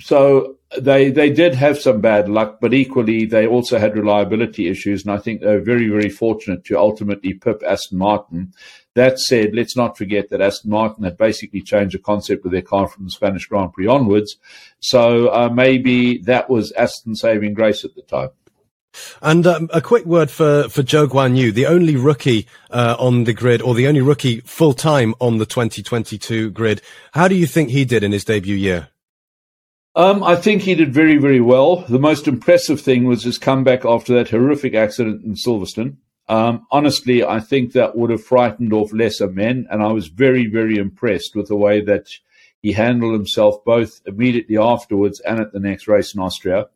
so 0.00 0.58
they 0.80 1.10
they 1.10 1.30
did 1.30 1.54
have 1.54 1.78
some 1.78 2.00
bad 2.00 2.28
luck, 2.28 2.58
but 2.60 2.74
equally 2.74 3.24
they 3.24 3.46
also 3.46 3.78
had 3.78 3.96
reliability 3.96 4.68
issues, 4.68 5.04
and 5.04 5.12
I 5.12 5.18
think 5.18 5.40
they 5.40 5.46
were 5.46 5.60
very 5.60 5.88
very 5.88 6.10
fortunate 6.10 6.64
to 6.66 6.78
ultimately 6.78 7.34
pip 7.34 7.62
Aston 7.66 7.98
Martin. 7.98 8.52
That 8.94 9.18
said, 9.18 9.54
let's 9.54 9.76
not 9.76 9.96
forget 9.96 10.28
that 10.30 10.40
Aston 10.40 10.70
Martin 10.70 11.04
had 11.04 11.16
basically 11.16 11.62
changed 11.62 11.94
the 11.94 12.00
concept 12.00 12.44
of 12.44 12.52
their 12.52 12.62
car 12.62 12.88
from 12.88 13.04
the 13.04 13.10
Spanish 13.10 13.46
Grand 13.46 13.72
Prix 13.72 13.86
onwards, 13.86 14.36
so 14.80 15.28
uh, 15.28 15.48
maybe 15.52 16.18
that 16.18 16.50
was 16.50 16.72
Aston 16.72 17.14
saving 17.14 17.54
grace 17.54 17.84
at 17.84 17.94
the 17.94 18.02
time. 18.02 18.30
And 19.22 19.46
um, 19.46 19.70
a 19.72 19.80
quick 19.80 20.06
word 20.06 20.30
for, 20.30 20.68
for 20.68 20.82
Zhou 20.82 21.06
Guanyu, 21.06 21.52
the 21.52 21.66
only 21.66 21.94
rookie 21.94 22.48
uh, 22.70 22.96
on 22.98 23.24
the 23.24 23.32
grid, 23.32 23.62
or 23.62 23.74
the 23.74 23.86
only 23.86 24.00
rookie 24.00 24.40
full 24.40 24.72
time 24.72 25.14
on 25.20 25.38
the 25.38 25.46
2022 25.46 26.50
grid. 26.50 26.82
How 27.12 27.28
do 27.28 27.36
you 27.36 27.46
think 27.46 27.70
he 27.70 27.84
did 27.84 28.02
in 28.02 28.12
his 28.12 28.24
debut 28.24 28.56
year? 28.56 28.88
Um, 29.94 30.22
I 30.22 30.36
think 30.36 30.62
he 30.62 30.74
did 30.74 30.92
very, 30.92 31.16
very 31.16 31.40
well. 31.40 31.76
The 31.76 31.98
most 31.98 32.28
impressive 32.28 32.80
thing 32.80 33.04
was 33.04 33.24
his 33.24 33.38
comeback 33.38 33.84
after 33.84 34.14
that 34.14 34.30
horrific 34.30 34.74
accident 34.74 35.24
in 35.24 35.34
Silverstone. 35.34 35.96
Um, 36.28 36.66
honestly, 36.70 37.24
I 37.24 37.40
think 37.40 37.72
that 37.72 37.96
would 37.96 38.10
have 38.10 38.22
frightened 38.22 38.72
off 38.72 38.92
lesser 38.92 39.28
men, 39.28 39.66
and 39.70 39.82
I 39.82 39.92
was 39.92 40.08
very, 40.08 40.46
very 40.46 40.76
impressed 40.76 41.34
with 41.34 41.48
the 41.48 41.56
way 41.56 41.80
that 41.80 42.06
he 42.60 42.72
handled 42.72 43.14
himself 43.14 43.64
both 43.64 44.00
immediately 44.06 44.58
afterwards 44.58 45.20
and 45.20 45.40
at 45.40 45.52
the 45.52 45.60
next 45.60 45.88
race 45.88 46.14
in 46.14 46.20
Austria. 46.20 46.66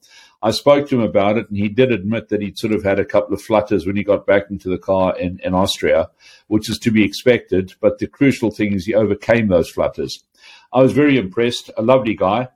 I 0.45 0.51
spoke 0.51 0.89
to 0.89 0.97
him 0.97 1.03
about 1.03 1.39
it, 1.39 1.49
and 1.49 1.57
he 1.57 1.69
did 1.69 1.93
admit 1.93 2.29
that 2.31 2.41
he'd 2.41 2.59
sort 2.59 2.73
of 2.73 2.83
had 2.83 2.99
a 2.99 3.05
couple 3.05 3.35
of 3.35 3.43
flutters 3.43 3.87
when 3.87 3.95
he 3.95 4.03
got 4.03 4.27
back 4.27 4.45
into 4.51 4.69
the 4.69 4.79
car 4.79 5.17
in, 5.17 5.39
in 5.45 5.55
Austria, 5.55 6.11
which 6.49 6.69
is 6.69 6.79
to 6.81 6.91
be 6.91 7.05
expected. 7.05 7.75
But 7.81 7.99
the 7.99 8.09
crucial 8.09 8.51
thing 8.51 8.73
is 8.73 8.87
he 8.87 8.95
overcame 8.95 9.49
those 9.49 9.71
flutters. 9.71 10.25
I 10.73 10.81
was 10.81 10.93
very 10.93 11.19
impressed. 11.19 11.71
A 11.77 11.83
lovely 11.83 12.15
guy. 12.15 12.49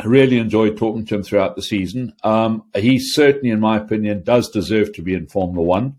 I 0.00 0.06
really 0.06 0.38
enjoyed 0.38 0.76
talking 0.76 1.04
to 1.06 1.14
him 1.16 1.22
throughout 1.24 1.56
the 1.56 1.62
season. 1.62 2.14
Um, 2.22 2.64
he 2.74 3.00
certainly, 3.00 3.50
in 3.50 3.58
my 3.58 3.76
opinion, 3.76 4.22
does 4.22 4.48
deserve 4.48 4.92
to 4.94 5.02
be 5.02 5.14
in 5.14 5.26
Formula 5.26 5.62
One. 5.62 5.96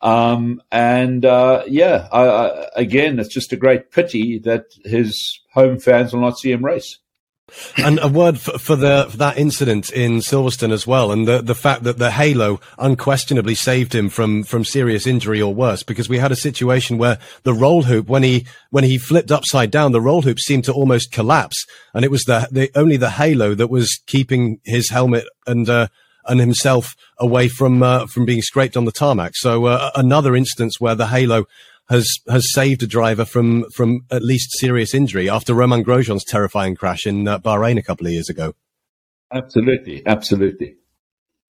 Um, 0.00 0.62
and 0.72 1.24
uh, 1.24 1.64
yeah, 1.66 2.08
I, 2.10 2.26
I, 2.26 2.68
again, 2.76 3.18
it's 3.18 3.32
just 3.32 3.52
a 3.52 3.56
great 3.56 3.90
pity 3.90 4.38
that 4.40 4.66
his 4.84 5.40
home 5.52 5.78
fans 5.78 6.12
will 6.12 6.20
not 6.20 6.38
see 6.38 6.52
him 6.52 6.64
race. 6.64 6.98
And 7.76 7.98
a 8.00 8.08
word 8.08 8.38
for, 8.38 8.58
for, 8.58 8.76
the 8.76 9.06
for 9.10 9.16
that 9.18 9.38
incident 9.38 9.90
in 9.90 10.18
Silverstone 10.18 10.72
as 10.72 10.86
well, 10.86 11.12
and 11.12 11.28
the 11.28 11.42
the 11.42 11.54
fact 11.54 11.82
that 11.84 11.98
the 11.98 12.10
halo 12.10 12.60
unquestionably 12.78 13.54
saved 13.54 13.94
him 13.94 14.08
from 14.08 14.44
from 14.44 14.64
serious 14.64 15.06
injury 15.06 15.40
or 15.42 15.54
worse, 15.54 15.82
because 15.82 16.08
we 16.08 16.18
had 16.18 16.32
a 16.32 16.36
situation 16.36 16.98
where 16.98 17.18
the 17.42 17.54
roll 17.54 17.82
hoop 17.82 18.08
when 18.08 18.22
he 18.22 18.46
when 18.70 18.84
he 18.84 18.98
flipped 18.98 19.30
upside 19.30 19.70
down, 19.70 19.92
the 19.92 20.00
roll 20.00 20.22
hoop 20.22 20.40
seemed 20.40 20.64
to 20.64 20.72
almost 20.72 21.12
collapse, 21.12 21.66
and 21.92 22.04
it 22.04 22.10
was 22.10 22.22
the, 22.22 22.48
the 22.50 22.70
only 22.74 22.96
the 22.96 23.10
halo 23.10 23.54
that 23.54 23.68
was 23.68 24.00
keeping 24.06 24.58
his 24.64 24.90
helmet 24.90 25.24
and 25.46 25.68
uh, 25.68 25.88
and 26.26 26.40
himself 26.40 26.96
away 27.18 27.48
from 27.48 27.82
uh, 27.82 28.06
from 28.06 28.24
being 28.24 28.42
scraped 28.42 28.76
on 28.76 28.84
the 28.84 28.92
tarmac. 28.92 29.32
So 29.34 29.66
uh, 29.66 29.90
another 29.94 30.34
instance 30.34 30.80
where 30.80 30.94
the 30.94 31.08
halo 31.08 31.44
has 31.88 32.08
has 32.28 32.52
saved 32.52 32.82
a 32.82 32.86
driver 32.86 33.24
from 33.24 33.64
from 33.70 34.00
at 34.10 34.22
least 34.22 34.58
serious 34.58 34.94
injury 34.94 35.28
after 35.28 35.54
Romain 35.54 35.84
Grosjean's 35.84 36.24
terrifying 36.24 36.74
crash 36.74 37.06
in 37.06 37.28
uh, 37.28 37.38
Bahrain 37.38 37.78
a 37.78 37.82
couple 37.82 38.06
of 38.06 38.12
years 38.12 38.28
ago. 38.28 38.54
Absolutely, 39.32 40.02
absolutely. 40.06 40.76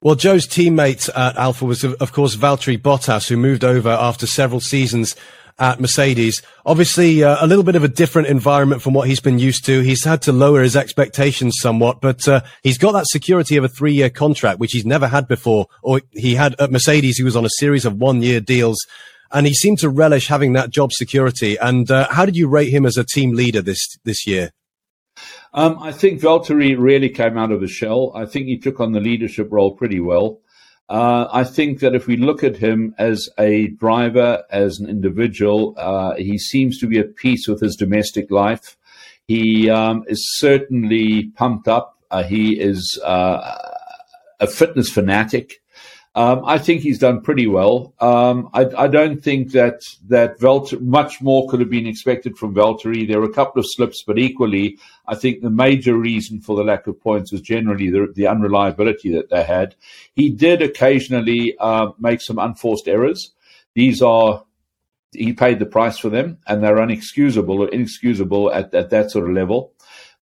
Well, 0.02 0.16
Zhou's 0.16 0.46
teammate 0.46 1.10
at 1.16 1.36
Alfa 1.36 1.66
was, 1.66 1.84
of 1.84 2.12
course, 2.12 2.36
Valtteri 2.36 2.78
Bottas, 2.78 3.28
who 3.28 3.38
moved 3.38 3.64
over 3.64 3.90
after 3.90 4.28
several 4.28 4.60
seasons 4.60 5.16
at 5.58 5.80
Mercedes. 5.80 6.42
Obviously, 6.66 7.24
uh, 7.24 7.44
a 7.44 7.48
little 7.48 7.64
bit 7.64 7.76
of 7.76 7.84
a 7.84 7.88
different 7.88 8.28
environment 8.28 8.82
from 8.82 8.94
what 8.94 9.08
he's 9.08 9.20
been 9.20 9.40
used 9.40 9.66
to. 9.66 9.82
He's 9.82 10.04
had 10.04 10.22
to 10.24 10.32
lower 10.32 10.62
his 10.62 10.76
expectations 10.76 11.56
somewhat, 11.60 12.02
but 12.02 12.28
uh, 12.28 12.42
he's 12.62 12.78
got 12.78 12.92
that 12.92 13.08
security 13.08 13.56
of 13.56 13.64
a 13.64 13.70
three-year 13.70 14.10
contract, 14.10 14.60
which 14.60 14.74
he's 14.74 14.86
never 14.86 15.08
had 15.08 15.28
before. 15.28 15.68
Or 15.82 16.02
he 16.12 16.36
had 16.36 16.56
at 16.60 16.72
Mercedes, 16.72 17.18
he 17.18 17.24
was 17.24 17.36
on 17.36 17.46
a 17.46 17.50
series 17.58 17.86
of 17.86 17.96
one-year 17.96 18.42
deals 18.42 18.78
and 19.32 19.46
he 19.46 19.54
seemed 19.54 19.80
to 19.80 19.90
relish 19.90 20.28
having 20.28 20.54
that 20.54 20.70
job 20.70 20.92
security. 20.94 21.58
And 21.58 21.90
uh, 21.90 22.08
how 22.12 22.26
did 22.26 22.36
you 22.36 22.48
rate 22.48 22.70
him 22.70 22.86
as 22.86 22.98
a 22.98 23.04
team 23.04 23.34
leader 23.34 23.62
this 23.62 23.98
this 24.04 24.26
year? 24.28 24.52
Um, 25.54 25.78
I 25.80 25.94
think 25.94 26.20
Valtteri 26.20 26.76
really 26.78 27.10
came 27.10 27.38
out 27.38 27.52
of 27.52 27.62
his 27.62 27.72
shell. 27.72 28.12
I 28.14 28.26
think 28.26 28.48
he 28.48 28.58
took 28.58 28.80
on 28.80 28.92
the 28.92 29.00
leadership 29.00 29.48
role 29.52 29.72
pretty 29.72 30.02
well. 30.02 30.42
Uh, 30.88 31.28
I 31.32 31.44
think 31.44 31.80
that 31.80 31.96
if 31.96 32.06
we 32.06 32.18
look 32.18 32.44
at 32.44 32.58
him 32.58 32.94
as 33.00 33.30
a 33.40 33.68
driver, 33.70 34.44
as 34.52 34.80
an 34.80 34.88
individual, 34.88 35.74
uh, 35.78 36.16
he 36.16 36.38
seems 36.38 36.78
to 36.80 36.88
be 36.88 37.00
at 37.00 37.16
peace 37.16 37.48
with 37.48 37.62
his 37.62 37.76
domestic 37.76 38.30
life. 38.30 38.78
He 39.28 39.70
um, 39.70 40.04
is 40.08 40.24
certainly 40.38 41.32
pumped 41.36 41.68
up. 41.68 41.98
Uh, 42.12 42.24
he 42.24 42.60
is 42.60 43.00
uh, 43.04 43.58
a 44.40 44.48
fitness 44.48 44.90
fanatic. 44.90 45.62
Um, 46.16 46.44
I 46.46 46.60
think 46.60 46.82
he's 46.82 47.00
done 47.00 47.20
pretty 47.20 47.46
well. 47.46 47.94
Um, 48.00 48.50
I, 48.54 48.70
I, 48.78 48.88
don't 48.88 49.22
think 49.22 49.52
that 49.52 49.82
that 50.08 50.40
Valtteri, 50.40 50.80
much 50.80 51.22
more 51.22 51.50
could 51.50 51.60
have 51.60 51.70
been 51.70 51.86
expected 51.86 52.38
from 52.38 52.56
Valtteri. 52.56 53.06
There 53.06 53.20
were 53.20 53.30
a 53.30 53.34
couple 53.34 53.60
of 53.60 53.66
slips, 53.68 54.02
but 54.02 54.18
equally, 54.18 54.80
I 55.08 55.16
think 55.16 55.42
the 55.42 55.50
major 55.50 55.98
reason 55.98 56.40
for 56.40 56.56
the 56.56 56.64
lack 56.64 56.88
of 56.88 57.02
points 57.02 57.34
was 57.34 57.42
generally 57.42 57.90
the, 57.90 58.14
the 58.16 58.28
unreliability 58.28 59.12
that 59.12 59.30
they 59.30 59.44
had. 59.44 59.76
He 60.16 60.30
did 60.30 60.62
occasionally 60.62 61.58
uh, 61.60 61.92
make 62.00 62.22
some 62.22 62.40
unforced 62.40 62.88
errors. 62.88 63.34
These 63.74 64.02
are 64.02 64.46
he 65.12 65.34
paid 65.34 65.60
the 65.60 65.66
price 65.66 65.98
for 65.98 66.10
them, 66.10 66.38
and 66.48 66.64
they're 66.64 66.78
unexcusable 66.78 67.60
or 67.60 67.70
inexcusable 67.70 68.54
at, 68.54 68.74
at 68.74 68.90
that 68.90 69.12
sort 69.12 69.28
of 69.28 69.36
level. 69.36 69.74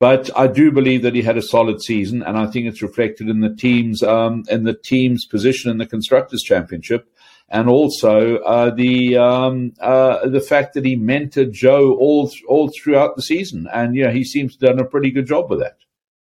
But 0.01 0.31
I 0.37 0.47
do 0.47 0.71
believe 0.71 1.03
that 1.03 1.15
he 1.15 1.23
had 1.23 1.37
a 1.37 1.43
solid 1.43 1.83
season, 1.83 2.23
and 2.23 2.39
I 2.39 2.47
think 2.47 2.67
it's 2.67 2.83
reflected 2.83 3.29
in 3.29 3.41
the 3.41 3.55
team's 3.55 4.03
um, 4.03 4.45
in 4.49 4.63
the 4.63 4.75
team's 4.75 5.27
position 5.27 5.71
in 5.71 5.79
the 5.79 5.87
constructors' 5.87 6.43
championship, 6.43 7.11
and 7.49 7.69
also 7.69 8.37
uh, 8.39 8.71
the 8.71 9.17
um, 9.17 9.73
uh, 9.81 10.29
the 10.29 10.41
fact 10.41 10.75
that 10.75 10.85
he 10.85 10.97
mentored 10.97 11.53
Zhou 11.53 11.97
all 11.99 12.31
all 12.47 12.71
throughout 12.71 13.17
the 13.17 13.23
season, 13.23 13.67
and 13.73 13.97
yeah, 13.97 14.13
he 14.13 14.23
seems 14.23 14.57
to 14.57 14.67
have 14.67 14.77
done 14.77 14.87
a 14.87 14.89
pretty 14.89 15.11
good 15.11 15.27
job 15.27 15.51
with 15.51 15.59
that. 15.61 15.79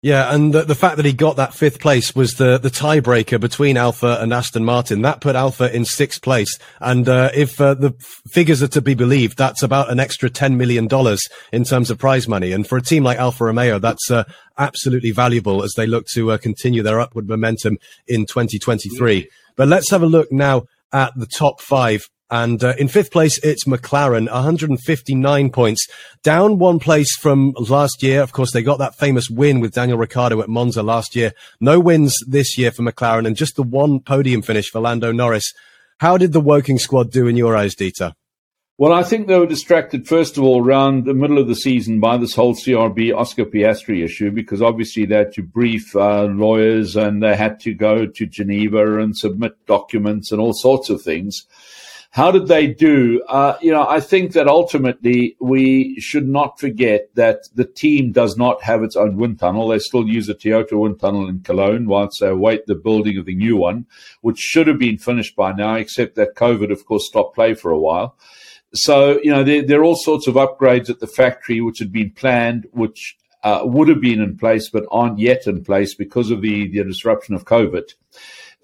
Yeah, 0.05 0.35
and 0.35 0.53
the, 0.53 0.65
the, 0.65 0.75
fact 0.75 0.99
that 0.99 1.07
he 1.07 1.15
got 1.15 1.37
that 1.37 1.55
fifth 1.55 1.81
place 1.81 2.15
was 2.15 2.35
the, 2.35 2.59
the 2.59 2.69
tiebreaker 2.69 3.41
between 3.41 3.79
Alfa 3.79 4.19
and 4.21 4.35
Aston 4.35 4.63
Martin. 4.63 5.01
That 5.01 5.23
put 5.23 5.35
Alfa 5.35 5.75
in 5.75 5.87
sixth 5.87 6.21
place. 6.21 6.59
And 6.79 7.09
uh, 7.09 7.31
if 7.33 7.59
uh, 7.59 7.73
the 7.73 7.95
figures 8.31 8.63
are 8.63 8.69
to 8.69 8.83
be 8.83 8.93
believed, 8.93 9.39
that's 9.39 9.63
about 9.63 9.91
an 9.91 9.99
extra 9.99 10.29
$10 10.29 10.57
million 10.57 10.91
in 11.53 11.65
terms 11.65 11.91
of 11.91 11.99
prize 11.99 12.29
money. 12.29 12.53
And 12.53 12.69
for 12.69 12.77
a 12.77 12.83
team 12.83 13.03
like 13.03 13.17
Alfa 13.17 13.47
Romeo, 13.47 13.79
that's 13.79 14.11
uh, 14.11 14.25
absolutely 14.59 15.11
valuable 15.11 15.63
as 15.63 15.73
they 15.75 15.87
look 15.87 16.05
to 16.13 16.33
uh, 16.33 16.37
continue 16.37 16.83
their 16.83 17.01
upward 17.01 17.27
momentum 17.27 17.79
in 18.07 18.27
2023. 18.27 19.27
But 19.57 19.69
let's 19.69 19.91
have 19.91 20.03
a 20.03 20.07
look 20.07 20.31
now 20.31 20.65
at 20.93 21.15
the 21.17 21.27
top 21.27 21.63
five 21.63 22.11
and 22.31 22.63
uh, 22.65 22.75
in 22.79 22.89
fifth 22.89 23.11
place, 23.11 23.39
it's 23.39 23.65
McLaren, 23.65 24.31
159 24.31 25.51
points, 25.51 25.87
down 26.23 26.59
one 26.59 26.79
place 26.79 27.17
from 27.17 27.53
last 27.69 28.03
year. 28.03 28.23
Of 28.23 28.33
course, 28.33 28.53
they 28.53 28.63
got 28.63 28.79
that 28.79 28.97
famous 28.97 29.29
win 29.29 29.61
with 29.61 29.75
Daniel 29.75 29.99
Ricciardo 29.99 30.41
at 30.41 30.49
Monza 30.49 30.83
last 30.83 31.15
year. 31.15 31.33
No 31.61 31.79
wins 31.79 32.17
this 32.27 32.57
year 32.57 32.71
for 32.71 32.83
McLaren, 32.83 33.27
and 33.27 33.37
just 33.37 33.57
the 33.57 33.63
one 33.63 34.01
podium 34.01 34.43
finish 34.43 34.71
for 34.71 34.81
Lando 34.81 35.13
Norris. 35.13 35.53
How 35.99 36.17
did 36.17 36.33
the 36.33 36.41
Woking 36.41 36.79
squad 36.79 37.11
do 37.11 37.27
in 37.27 37.37
your 37.37 37.57
eyes, 37.57 37.75
Dieter? 37.75 38.15
Well, 38.77 38.93
I 38.93 39.05
think 39.05 39.29
they 39.29 39.39
were 39.39 39.47
distracted, 39.47 40.09
first 40.09 40.37
of 40.37 40.43
all, 40.43 40.61
around 40.61 41.05
the 41.05 41.15
middle 41.15 41.39
of 41.39 41.47
the 41.47 41.55
season 41.55 42.01
by 42.01 42.17
this 42.17 42.35
whole 42.35 42.57
CRB 42.57 43.17
Oscar 43.17 43.45
Piastri 43.45 44.05
issue, 44.05 44.33
because 44.33 44.61
obviously 44.61 45.05
they 45.05 45.15
had 45.15 45.33
to 45.35 45.43
brief 45.45 45.95
uh, 45.95 46.25
lawyers 46.25 46.97
and 46.97 47.23
they 47.23 47.37
had 47.37 47.61
to 47.61 47.73
go 47.73 48.05
to 48.05 48.27
Geneva 48.27 48.99
and 48.99 49.17
submit 49.17 49.65
documents 49.67 50.33
and 50.33 50.41
all 50.41 50.55
sorts 50.55 50.91
of 50.91 51.01
things. 51.03 51.47
How 52.15 52.31
did 52.31 52.47
they 52.47 52.69
do? 52.69 53.25
Uh, 53.29 53.59
you 53.61 53.73
know, 53.73 53.89
I 53.89 53.99
think 53.99 54.35
that 54.35 54.47
ultimately 54.47 55.37
we 55.41 55.99
should 55.99 56.29
not 56.29 56.61
forget 56.61 57.13
that 57.17 57.49
the 57.57 57.65
team 57.65 58.13
does 58.13 58.37
not 58.37 58.63
have 58.63 58.85
its 58.85 58.95
own 58.95 59.17
wind 59.17 59.41
tunnel. 59.41 59.67
They 59.67 59.81
still 59.81 60.07
use 60.07 60.29
a 60.29 60.35
Toyota 60.35 60.79
wind 60.79 61.01
tunnel 61.01 61.29
in 61.29 61.41
Cologne 61.41 61.89
whilst 61.89 62.21
they 62.21 62.29
await 62.29 62.67
the 62.67 62.77
building 62.77 63.19
of 63.19 63.27
the 63.27 63.35
new 63.35 63.57
one, 63.57 63.87
which 64.21 64.39
should 64.39 64.69
have 64.69 64.79
been 64.79 64.97
finished 64.97 65.35
by 65.35 65.55
now, 65.55 65.75
except 65.75 66.15
that 66.15 66.37
COVID, 66.37 66.71
of 66.71 66.87
course, 66.87 67.05
stopped 67.09 67.35
play 67.35 67.53
for 67.53 67.73
a 67.73 67.81
while. 67.81 68.17
So, 68.75 69.19
you 69.25 69.33
know, 69.33 69.43
there, 69.43 69.63
there 69.63 69.81
are 69.81 69.85
all 69.85 69.97
sorts 69.97 70.29
of 70.29 70.37
upgrades 70.37 70.89
at 70.89 71.01
the 71.01 71.09
factory 71.09 71.61
which 71.61 71.81
had 71.81 71.91
been 71.91 72.13
planned, 72.13 72.69
which 72.71 73.17
uh, 73.43 73.63
would 73.65 73.89
have 73.89 74.01
been 74.01 74.23
in 74.23 74.39
place, 74.39 74.71
but 74.71 74.85
aren't 74.93 75.19
yet 75.19 75.49
in 75.49 75.65
place 75.65 75.97
because 75.97 76.31
of 76.31 76.43
the, 76.43 76.69
the 76.69 76.85
disruption 76.85 77.35
of 77.35 77.45
COVID. 77.45 77.93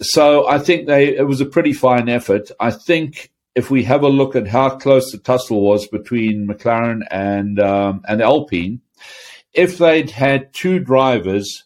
So 0.00 0.46
I 0.46 0.60
think 0.60 0.86
they, 0.86 1.16
it 1.16 1.26
was 1.26 1.40
a 1.40 1.46
pretty 1.46 1.72
fine 1.72 2.08
effort. 2.08 2.52
I 2.60 2.70
think 2.70 3.32
if 3.60 3.70
we 3.70 3.84
have 3.84 4.02
a 4.02 4.08
look 4.08 4.34
at 4.36 4.48
how 4.48 4.70
close 4.70 5.12
the 5.12 5.18
tussle 5.18 5.60
was 5.60 5.86
between 5.86 6.48
McLaren 6.48 7.02
and 7.10 7.60
um, 7.60 8.00
and 8.08 8.22
Alpine, 8.22 8.80
if 9.52 9.76
they'd 9.76 10.08
had 10.08 10.54
two 10.54 10.78
drivers 10.78 11.64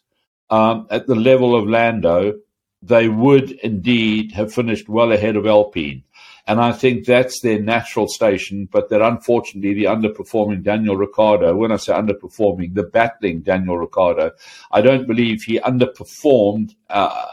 um, 0.51 0.89
at 0.91 1.07
the 1.07 1.15
level 1.15 1.55
of 1.55 1.69
Lando, 1.69 2.41
they 2.83 3.09
would 3.09 3.53
indeed 3.71 4.33
have 4.33 4.53
finished 4.53 4.89
well 4.89 5.13
ahead 5.13 5.37
of 5.37 5.47
Alpine. 5.47 6.03
And 6.49 6.61
I 6.61 6.73
think 6.73 7.07
that's 7.07 7.41
their 7.41 7.61
natural 7.61 8.09
station, 8.09 8.69
but 8.71 8.91
that 8.91 9.01
unfortunately 9.01 9.75
the 9.75 9.85
underperforming 9.85 10.65
Daniel 10.65 10.97
Ricciardo, 10.97 11.55
when 11.55 11.71
I 11.71 11.77
say 11.77 11.93
underperforming, 11.95 12.75
the 12.75 12.83
battling 12.83 13.43
Daniel 13.43 13.79
Ricciardo, 13.79 14.33
I 14.73 14.81
don't 14.83 15.07
believe 15.07 15.43
he 15.43 15.61
underperformed 15.61 16.75
uh, 16.91 17.25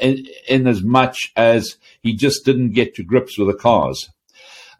in, 0.00 0.26
in 0.48 0.66
as 0.66 0.82
much 0.82 1.32
as 1.36 1.76
he 2.02 2.14
just 2.14 2.44
didn't 2.44 2.72
get 2.72 2.94
to 2.94 3.04
grips 3.04 3.38
with 3.38 3.48
the 3.48 3.54
cars. 3.54 4.10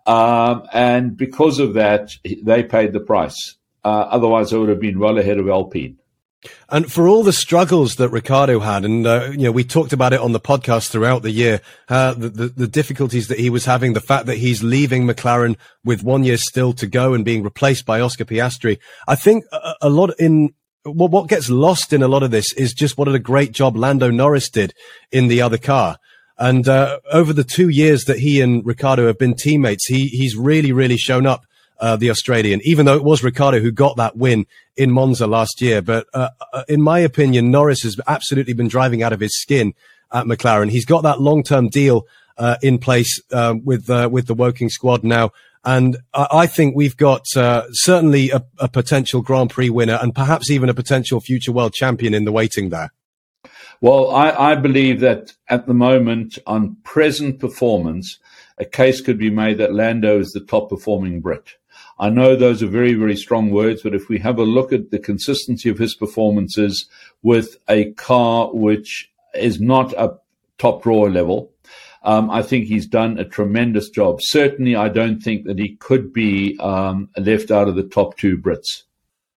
Um, 0.07 0.67
and 0.73 1.17
because 1.17 1.59
of 1.59 1.75
that, 1.75 2.11
they 2.43 2.63
paid 2.63 2.93
the 2.93 3.01
price. 3.01 3.57
Uh, 3.85 4.07
otherwise, 4.11 4.51
they 4.51 4.59
would 4.59 4.69
have 4.69 4.81
been 4.81 4.99
well 4.99 5.19
ahead 5.19 5.39
of 5.39 5.49
Alpine. 5.49 5.99
And 6.69 6.93
for 6.93 7.09
all 7.09 7.23
the 7.23 7.33
struggles 7.33 7.97
that 7.97 8.11
Ricciardo 8.11 8.61
had, 8.61 8.85
and 8.85 9.07
uh, 9.07 9.31
you 9.31 9.45
know, 9.45 9.53
we 9.53 9.65
talked 9.65 9.93
about 9.93 10.13
it 10.13 10.21
on 10.21 10.33
the 10.33 10.41
podcast 10.41 10.91
throughout 10.91 11.23
the 11.23 11.31
year, 11.31 11.61
uh, 11.89 12.13
the, 12.15 12.29
the, 12.29 12.49
the 12.49 12.67
difficulties 12.67 13.29
that 13.29 13.39
he 13.39 13.49
was 13.49 13.65
having, 13.65 13.95
the 13.95 14.01
fact 14.01 14.27
that 14.27 14.37
he's 14.37 14.63
leaving 14.63 15.07
McLaren 15.07 15.57
with 15.85 16.03
one 16.03 16.23
year 16.25 16.37
still 16.37 16.75
to 16.75 16.87
go 16.87 17.15
and 17.15 17.25
being 17.25 17.43
replaced 17.43 17.87
by 17.87 18.01
Oscar 18.01 18.27
Piastri. 18.27 18.79
I 19.09 19.15
think 19.15 19.45
a, 19.53 19.75
a 19.83 19.89
lot 19.89 20.11
in 20.19 20.55
what 20.85 21.11
what 21.11 21.29
gets 21.29 21.51
lost 21.51 21.93
in 21.93 22.03
a 22.03 22.09
lot 22.09 22.23
of 22.23 22.31
this 22.31 22.53
is 22.53 22.73
just 22.73 22.99
what 22.99 23.09
a 23.09 23.19
great 23.19 23.53
job 23.53 23.77
Lando 23.77 24.11
Norris 24.11 24.51
did 24.51 24.75
in 25.11 25.29
the 25.29 25.41
other 25.43 25.59
car. 25.59 25.99
And 26.37 26.69
uh, 26.69 26.99
over 27.13 27.33
the 27.33 27.45
two 27.45 27.69
years 27.69 28.05
that 28.05 28.19
he 28.19 28.41
and 28.41 28.65
Ricciardo 28.67 29.07
have 29.07 29.19
been 29.19 29.35
teammates, 29.35 29.87
he 29.87 30.09
he's 30.09 30.37
really 30.37 30.73
really 30.73 30.97
shown 30.97 31.27
up. 31.27 31.47
Uh, 31.81 31.97
the 31.97 32.09
Australian, 32.09 32.61
even 32.63 32.87
though 32.87 32.95
it 32.95 33.03
was 33.03 33.25
Ricciardo 33.25 33.59
who 33.59 33.73
got 33.73 33.97
that 33.97 34.17
win 34.17 34.47
in 34.77 34.93
Monza 34.93 35.27
last 35.27 35.61
year. 35.61 35.83
But 35.83 36.07
uh, 36.15 36.29
uh, 36.53 36.63
in 36.69 36.81
my 36.81 37.01
opinion, 37.01 37.51
Norris 37.51 37.83
has 37.83 38.01
absolutely 38.07 38.53
been 38.55 38.69
driving 38.69 39.03
out 39.03 39.13
of 39.13 39.19
his 39.19 39.37
skin 39.39 39.75
at 40.13 40.25
McLaren. 40.25 40.71
He's 40.71 40.87
got 40.87 41.03
that 41.03 41.21
long 41.21 41.43
term 41.43 41.69
deal 41.69 42.07
uh, 42.39 42.57
in 42.63 42.79
place 42.79 43.21
uh, 43.33 43.57
with 43.63 43.89
with 43.89 44.29
the 44.29 44.35
Woking 44.35 44.71
squad 44.71 45.03
now. 45.03 45.33
And 45.65 45.97
I 46.13 46.47
think 46.47 46.77
we've 46.77 46.97
got 46.97 47.25
uh, 47.37 47.65
certainly 47.73 48.31
a, 48.31 48.45
a, 48.59 48.69
potential 48.69 49.23
Grand 49.23 49.49
Prix 49.49 49.71
winner 49.71 49.99
and 50.03 50.15
perhaps 50.15 50.51
even 50.51 50.69
a 50.69 50.75
potential 50.75 51.21
future 51.21 51.53
world 51.53 51.73
champion 51.73 52.13
in 52.13 52.27
the 52.27 52.33
waiting 52.33 52.69
there. 52.69 52.93
Well, 53.81 54.11
I, 54.11 54.31
I, 54.31 54.55
believe 54.57 55.01
that 55.01 55.33
at 55.49 55.67
the 55.67 55.75
moment, 55.75 56.39
on 56.47 56.77
present 56.85 57.41
performance, 57.41 58.19
a 58.59 58.65
case 58.67 59.01
could 59.01 59.19
be 59.19 59.31
made 59.31 59.59
that 59.59 59.75
Lando 59.75 60.21
is 60.21 60.33
the 60.33 60.41
top 60.41 60.69
performing 60.69 61.21
Brit. 61.21 61.55
I 61.99 62.11
know 62.11 62.37
those 62.37 62.63
are 62.63 62.67
very, 62.67 62.95
very 62.95 63.17
strong 63.17 63.51
words, 63.51 63.83
but 63.83 63.95
if 63.95 64.09
we 64.09 64.19
have 64.19 64.39
a 64.39 64.45
look 64.45 64.73
at 64.73 64.91
the 64.91 64.99
consistency 64.99 65.71
of 65.71 65.79
his 65.79 65.95
performances 65.95 66.87
with 67.23 67.57
a 67.69 67.93
car 67.93 68.51
which 68.53 69.11
is 69.35 69.61
not 69.61 69.93
a 69.95 70.19
top 70.59 70.83
drawer 70.83 71.11
level, 71.11 71.54
um, 72.05 72.31
I 72.31 72.43
think 72.43 72.67
he's 72.67 72.87
done 72.87 73.19
a 73.19 73.25
tremendous 73.25 73.89
job. 73.89 74.21
Certainly, 74.21 74.77
I 74.77 74.89
don't 74.89 75.21
think 75.21 75.47
that 75.47 75.59
he 75.59 75.77
could 75.77 76.13
be 76.13 76.59
um, 76.61 77.09
left 77.17 77.51
out 77.51 77.69
of 77.69 77.75
the 77.75 77.83
top 77.83 78.17
two 78.17 78.37
Brits. 78.37 78.83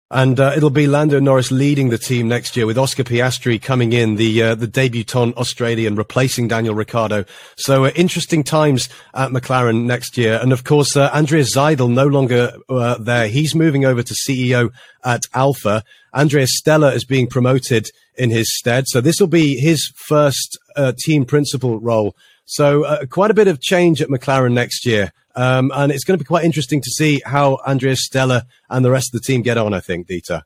And 0.10 0.40
uh, 0.40 0.54
it'll 0.56 0.70
be 0.70 0.88
Lando 0.88 1.20
Norris 1.20 1.52
leading 1.52 1.90
the 1.90 1.98
team 1.98 2.30
next 2.30 2.56
year 2.56 2.66
with 2.66 2.78
Oscar 2.78 3.04
Piastri 3.04 3.62
coming 3.62 3.92
in, 3.92 4.16
the 4.16 4.42
uh, 4.42 4.56
the 4.56 4.68
debutant 4.68 5.36
Australian 5.36 5.96
replacing 5.96 6.48
Daniel 6.48 6.76
Ricciardo. 6.76 7.26
So 7.58 7.84
uh, 7.84 7.92
interesting 7.94 8.42
times 8.42 8.88
at 9.14 9.32
McLaren 9.32 9.84
next 9.84 10.18
year. 10.18 10.40
And 10.42 10.54
of 10.54 10.64
course, 10.64 10.96
uh, 10.96 11.10
Andreas 11.14 11.54
Seidl 11.54 11.92
no 11.92 12.08
longer 12.08 12.54
uh, 12.70 12.98
there. 13.00 13.28
He's 13.28 13.54
moving 13.54 13.84
over 13.84 14.02
to 14.02 14.14
CEO 14.14 14.72
at 15.04 15.24
Alfa. 15.34 15.84
Andreas 16.14 16.58
Stella 16.58 16.94
is 16.94 17.04
being 17.04 17.28
promoted 17.28 17.90
in 18.18 18.30
his 18.30 18.58
stead. 18.58 18.88
So 18.88 19.02
this 19.02 19.20
will 19.20 19.28
be 19.28 19.58
his 19.58 19.92
first 19.94 20.58
uh, 20.78 20.94
team 20.98 21.26
principal 21.26 21.82
role. 21.82 22.16
So 22.48 23.06
quite 23.10 23.30
a 23.30 23.34
bit 23.34 23.50
of 23.50 23.62
change 23.62 24.02
at 24.02 24.08
McLaren 24.08 24.54
next 24.54 24.86
year. 24.86 25.12
Um, 25.36 25.72
and 25.76 25.92
it's 25.92 26.04
going 26.06 26.18
to 26.18 26.24
be 26.24 26.28
quite 26.28 26.46
interesting 26.46 26.82
to 26.82 26.90
see 26.90 27.22
how 27.26 27.60
Andreas 27.68 28.04
Stella 28.04 28.48
and 28.70 28.84
the 28.84 28.90
rest 28.90 29.14
of 29.14 29.22
the 29.22 29.26
team 29.26 29.44
get 29.44 29.58
on, 29.58 29.74
I 29.74 29.82
think, 29.82 30.08
Dieter. 30.08 30.42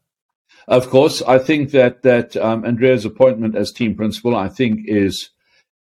Of 0.67 0.89
course, 0.89 1.21
I 1.21 1.37
think 1.37 1.71
that 1.71 2.01
that 2.01 2.35
um, 2.37 2.65
Andrea's 2.65 3.05
appointment 3.05 3.55
as 3.55 3.71
team 3.71 3.95
principal, 3.95 4.35
I 4.35 4.49
think, 4.49 4.81
is, 4.85 5.29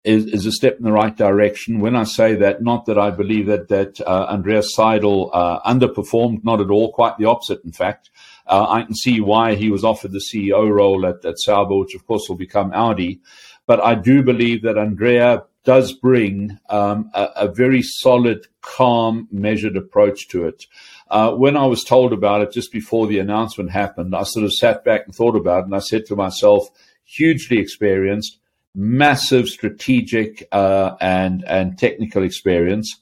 is 0.03 0.25
is 0.25 0.45
a 0.45 0.51
step 0.51 0.77
in 0.77 0.86
the 0.86 0.91
right 0.91 1.15
direction. 1.15 1.79
When 1.79 1.95
I 1.95 2.03
say 2.03 2.36
that, 2.36 2.63
not 2.63 2.86
that 2.88 2.97
I 2.97 3.12
believe 3.12 3.45
that 3.47 3.69
that 3.69 4.01
uh, 4.01 4.25
Andreas 4.29 4.75
Seidl 4.75 5.29
uh, 5.33 5.62
underperformed, 5.62 6.43
not 6.43 6.62
at 6.62 6.69
all, 6.69 6.91
quite 6.91 7.17
the 7.17 7.25
opposite. 7.25 7.63
In 7.63 7.71
fact, 7.71 8.09
uh, 8.47 8.65
I 8.67 8.83
can 8.83 8.95
see 8.95 9.21
why 9.21 9.55
he 9.55 9.69
was 9.69 9.83
offered 9.83 10.12
the 10.12 10.19
CEO 10.19 10.69
role 10.69 11.05
at, 11.05 11.24
at 11.25 11.39
Sauber, 11.39 11.77
which 11.77 11.95
of 11.95 12.05
course 12.05 12.27
will 12.27 12.38
become 12.38 12.71
Audi. 12.74 13.19
But 13.67 13.83
I 13.83 13.95
do 13.95 14.24
believe 14.24 14.63
that 14.63 14.77
Andrea 14.77 15.43
does 15.67 15.91
bring 15.91 16.57
um, 16.69 17.12
a, 17.13 17.24
a, 17.36 17.47
very 17.50 17.81
solid, 17.81 18.47
calm, 18.62 19.27
measured 19.33 19.75
approach 19.75 20.29
to 20.29 20.47
it. 20.47 20.65
Uh, 21.09 21.33
when 21.33 21.57
I 21.57 21.65
was 21.65 21.83
told 21.83 22.13
about 22.13 22.41
it 22.41 22.53
just 22.53 22.71
before 22.71 23.05
the 23.05 23.19
announcement 23.19 23.71
happened, 23.71 24.15
I 24.15 24.24
sort 24.24 24.45
of 24.45 24.53
sat 24.53 24.86
back 24.86 25.01
and 25.05 25.13
thought 25.13 25.36
about 25.36 25.59
it, 25.59 25.65
and 25.65 25.75
I 25.75 25.79
said 25.79 26.05
to 26.05 26.15
myself, 26.15 26.69
hugely 27.03 27.57
experienced, 27.57 28.39
massive 28.74 29.50
strategic 29.50 30.47
uh, 30.53 30.95
and 31.01 31.43
and 31.45 31.77
technical 31.77 32.24
experience. 32.24 32.97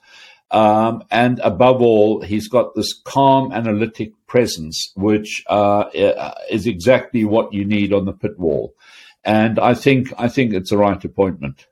Um, 0.49 1.03
and 1.11 1.37
above 1.43 1.83
all, 1.83 2.21
he's 2.21 2.47
got 2.47 2.73
this 2.73 2.99
calm, 3.03 3.51
analytic 3.51 4.13
presence, 4.25 4.91
which 4.95 5.43
uh, 5.47 5.85
is 6.49 6.65
exactly 6.65 7.25
what 7.25 7.53
you 7.53 7.63
need 7.63 7.93
on 7.93 8.05
the 8.05 8.13
pit 8.13 8.39
wall. 8.39 8.73
And 9.23 9.59
I 9.59 9.75
think 9.75 10.11
I 10.17 10.29
think 10.29 10.53
it's 10.53 10.71
the 10.71 10.77
right 10.77 11.05
appointment. 11.05 11.67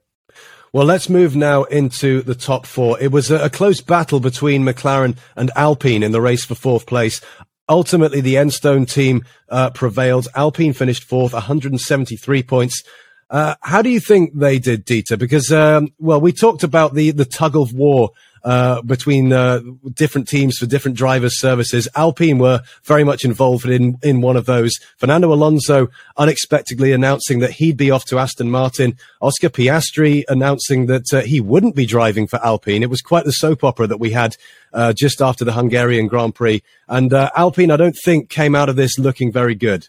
Well, 0.73 0.87
let's 0.87 1.07
move 1.07 1.35
now 1.35 1.65
into 1.65 2.23
the 2.23 2.33
top 2.33 2.65
four. 2.65 2.99
It 2.99 3.11
was 3.11 3.29
a, 3.29 3.45
a 3.45 3.49
close 3.51 3.79
battle 3.79 4.19
between 4.19 4.63
McLaren 4.63 5.15
and 5.35 5.51
Alpine 5.55 6.01
in 6.01 6.11
the 6.11 6.19
race 6.19 6.45
for 6.45 6.55
fourth 6.55 6.87
place. 6.87 7.21
Ultimately, 7.69 8.21
the 8.21 8.35
Enstone 8.35 8.91
team 8.91 9.23
uh, 9.49 9.69
prevailed. 9.69 10.29
Alpine 10.33 10.73
finished 10.73 11.03
fourth, 11.03 11.31
173 11.31 12.41
points. 12.41 12.81
Uh, 13.29 13.53
how 13.61 13.83
do 13.83 13.91
you 13.91 13.99
think 13.99 14.31
they 14.33 14.57
did, 14.57 14.83
Dieter? 14.83 15.17
Because, 15.17 15.51
um, 15.51 15.89
well, 15.99 16.19
we 16.19 16.33
talked 16.33 16.63
about 16.63 16.95
the, 16.95 17.11
the 17.11 17.23
tug 17.23 17.55
of 17.55 17.71
war 17.71 18.09
uh, 18.43 18.81
between 18.81 19.31
uh, 19.31 19.61
different 19.93 20.27
teams 20.27 20.57
for 20.57 20.65
different 20.65 20.97
drivers' 20.97 21.39
services. 21.39 21.87
Alpine 21.95 22.39
were 22.39 22.61
very 22.83 23.03
much 23.03 23.23
involved 23.23 23.65
in 23.65 23.97
in 24.03 24.21
one 24.21 24.35
of 24.35 24.45
those. 24.45 24.71
Fernando 24.97 25.31
Alonso 25.33 25.87
unexpectedly 26.17 26.91
announcing 26.91 27.39
that 27.39 27.51
he'd 27.51 27.77
be 27.77 27.91
off 27.91 28.05
to 28.05 28.19
Aston 28.19 28.49
Martin. 28.49 28.97
Oscar 29.21 29.49
Piastri 29.49 30.23
announcing 30.27 30.87
that 30.87 31.13
uh, 31.13 31.21
he 31.21 31.39
wouldn't 31.39 31.75
be 31.75 31.85
driving 31.85 32.27
for 32.27 32.43
Alpine. 32.45 32.83
It 32.83 32.89
was 32.89 33.01
quite 33.01 33.25
the 33.25 33.31
soap 33.31 33.63
opera 33.63 33.87
that 33.87 33.99
we 33.99 34.11
had 34.11 34.35
uh, 34.73 34.93
just 34.93 35.21
after 35.21 35.45
the 35.45 35.53
Hungarian 35.53 36.07
Grand 36.07 36.35
Prix. 36.35 36.61
And 36.87 37.13
uh, 37.13 37.29
Alpine, 37.35 37.71
I 37.71 37.77
don't 37.77 37.97
think, 38.03 38.29
came 38.29 38.55
out 38.55 38.69
of 38.69 38.75
this 38.75 38.97
looking 38.97 39.31
very 39.31 39.55
good. 39.55 39.87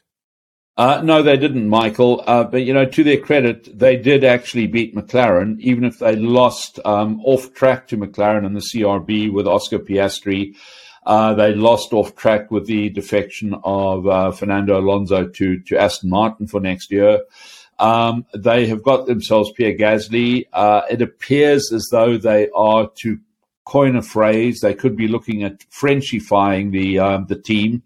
Uh, 0.76 1.00
no, 1.04 1.22
they 1.22 1.37
didn't, 1.37 1.68
Michael. 1.68 2.24
Uh, 2.26 2.44
but 2.44 2.64
you 2.64 2.74
know, 2.74 2.84
to 2.84 3.04
their 3.04 3.20
credit, 3.20 3.78
they 3.78 3.96
did 3.96 4.24
actually 4.24 4.66
beat 4.66 4.94
McLaren, 4.94 5.60
even 5.60 5.84
if 5.84 6.00
they 6.00 6.16
lost 6.16 6.80
um, 6.84 7.20
off 7.24 7.54
track 7.54 7.87
to 7.88 7.96
McLaren 7.96 8.44
in 8.44 8.54
the 8.54 8.60
CRB 8.60 9.32
with 9.32 9.46
Oscar 9.46 9.78
Piastri. 9.78 10.56
Uh, 11.06 11.34
they 11.34 11.54
lost 11.54 11.92
off 11.92 12.16
track 12.16 12.50
with 12.50 12.66
the 12.66 12.88
defection 12.88 13.54
of 13.62 14.06
uh, 14.06 14.30
Fernando 14.32 14.80
Alonso 14.80 15.28
to 15.28 15.60
to 15.60 15.76
Aston 15.76 16.10
Martin 16.10 16.46
for 16.46 16.60
next 16.60 16.90
year. 16.90 17.20
Um, 17.78 18.24
they 18.34 18.66
have 18.66 18.82
got 18.82 19.06
themselves 19.06 19.52
Pierre 19.52 19.76
Gasly. 19.76 20.46
Uh, 20.52 20.82
it 20.90 21.02
appears 21.02 21.72
as 21.72 21.88
though 21.90 22.16
they 22.16 22.48
are 22.54 22.90
to 23.02 23.18
coin 23.64 23.96
a 23.96 24.02
phrase. 24.02 24.60
They 24.60 24.74
could 24.74 24.96
be 24.96 25.08
looking 25.08 25.42
at 25.44 25.60
Frenchifying 25.70 26.72
the 26.72 26.98
um, 26.98 27.26
the 27.26 27.37
team. 27.37 27.82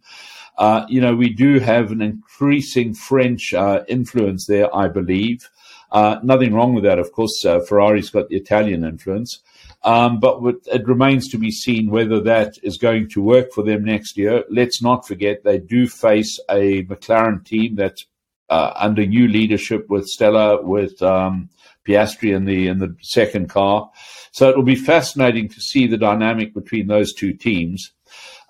Uh, 0.58 0.84
you 0.88 1.00
know, 1.00 1.14
we 1.14 1.30
do 1.30 1.60
have 1.60 1.92
an 1.92 2.02
increasing 2.02 2.92
French 2.92 3.54
uh, 3.54 3.84
influence 3.88 4.46
there, 4.46 4.74
I 4.74 4.88
believe. 4.88 5.48
Uh, 5.90 6.18
nothing 6.22 6.52
wrong 6.52 6.74
with 6.74 6.84
that, 6.84 6.98
of 6.98 7.12
course. 7.12 7.44
Uh, 7.44 7.60
Ferrari's 7.60 8.10
got 8.10 8.28
the 8.28 8.36
Italian 8.36 8.84
influence. 8.84 9.40
Um, 9.84 10.18
but 10.18 10.40
it 10.66 10.86
remains 10.88 11.28
to 11.28 11.38
be 11.38 11.52
seen 11.52 11.90
whether 11.90 12.20
that 12.20 12.58
is 12.64 12.76
going 12.76 13.08
to 13.10 13.22
work 13.22 13.52
for 13.52 13.62
them 13.62 13.84
next 13.84 14.16
year. 14.16 14.44
Let's 14.50 14.82
not 14.82 15.06
forget 15.06 15.44
they 15.44 15.58
do 15.58 15.86
face 15.86 16.40
a 16.50 16.84
McLaren 16.84 17.44
team 17.44 17.76
that's 17.76 18.04
uh, 18.50 18.72
under 18.74 19.06
new 19.06 19.28
leadership 19.28 19.88
with 19.88 20.08
Stella, 20.08 20.60
with 20.60 21.00
um, 21.02 21.48
Piastri 21.86 22.34
in 22.34 22.44
the 22.44 22.66
in 22.66 22.78
the 22.78 22.96
second 23.00 23.48
car. 23.48 23.90
So 24.32 24.48
it 24.48 24.56
will 24.56 24.64
be 24.64 24.74
fascinating 24.74 25.48
to 25.50 25.60
see 25.60 25.86
the 25.86 25.96
dynamic 25.96 26.54
between 26.54 26.88
those 26.88 27.12
two 27.12 27.32
teams. 27.32 27.92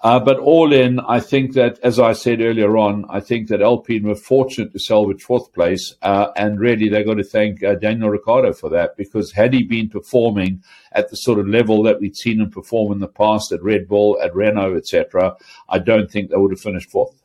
Uh, 0.01 0.21
but 0.21 0.39
all 0.39 0.73
in, 0.73 1.01
I 1.01 1.19
think 1.19 1.55
that, 1.55 1.81
as 1.83 1.99
I 1.99 2.13
said 2.13 2.41
earlier 2.41 2.77
on, 2.77 3.05
I 3.09 3.19
think 3.19 3.49
that 3.49 3.61
Alpine 3.61 4.05
were 4.05 4.15
fortunate 4.15 4.73
to 4.73 4.79
salvage 4.79 5.23
fourth 5.23 5.53
place, 5.53 5.97
uh, 6.03 6.29
and 6.37 6.61
really 6.61 6.89
they've 6.89 7.05
got 7.05 7.15
to 7.15 7.25
thank 7.25 7.65
uh, 7.65 7.75
Daniel 7.75 8.11
Ricciardo 8.11 8.53
for 8.53 8.71
that 8.71 8.97
because 8.97 9.33
had 9.33 9.53
he 9.53 9.65
been 9.65 9.89
performing 9.89 10.63
at 10.93 11.11
the 11.11 11.17
sort 11.17 11.41
of 11.41 11.49
level 11.49 11.83
that 11.83 12.01
we'd 12.01 12.17
seen 12.17 12.41
him 12.41 12.51
perform 12.51 12.93
in 12.93 13.01
the 13.01 13.09
past 13.09 13.51
at 13.51 13.63
Red 13.63 13.89
Bull, 13.89 14.17
at 14.23 14.37
Renault, 14.37 14.77
etc., 14.77 15.35
I 15.69 15.81
don't 15.81 16.09
think 16.09 16.31
they 16.31 16.37
would 16.37 16.53
have 16.53 16.61
finished 16.61 16.91
fourth. 16.91 17.21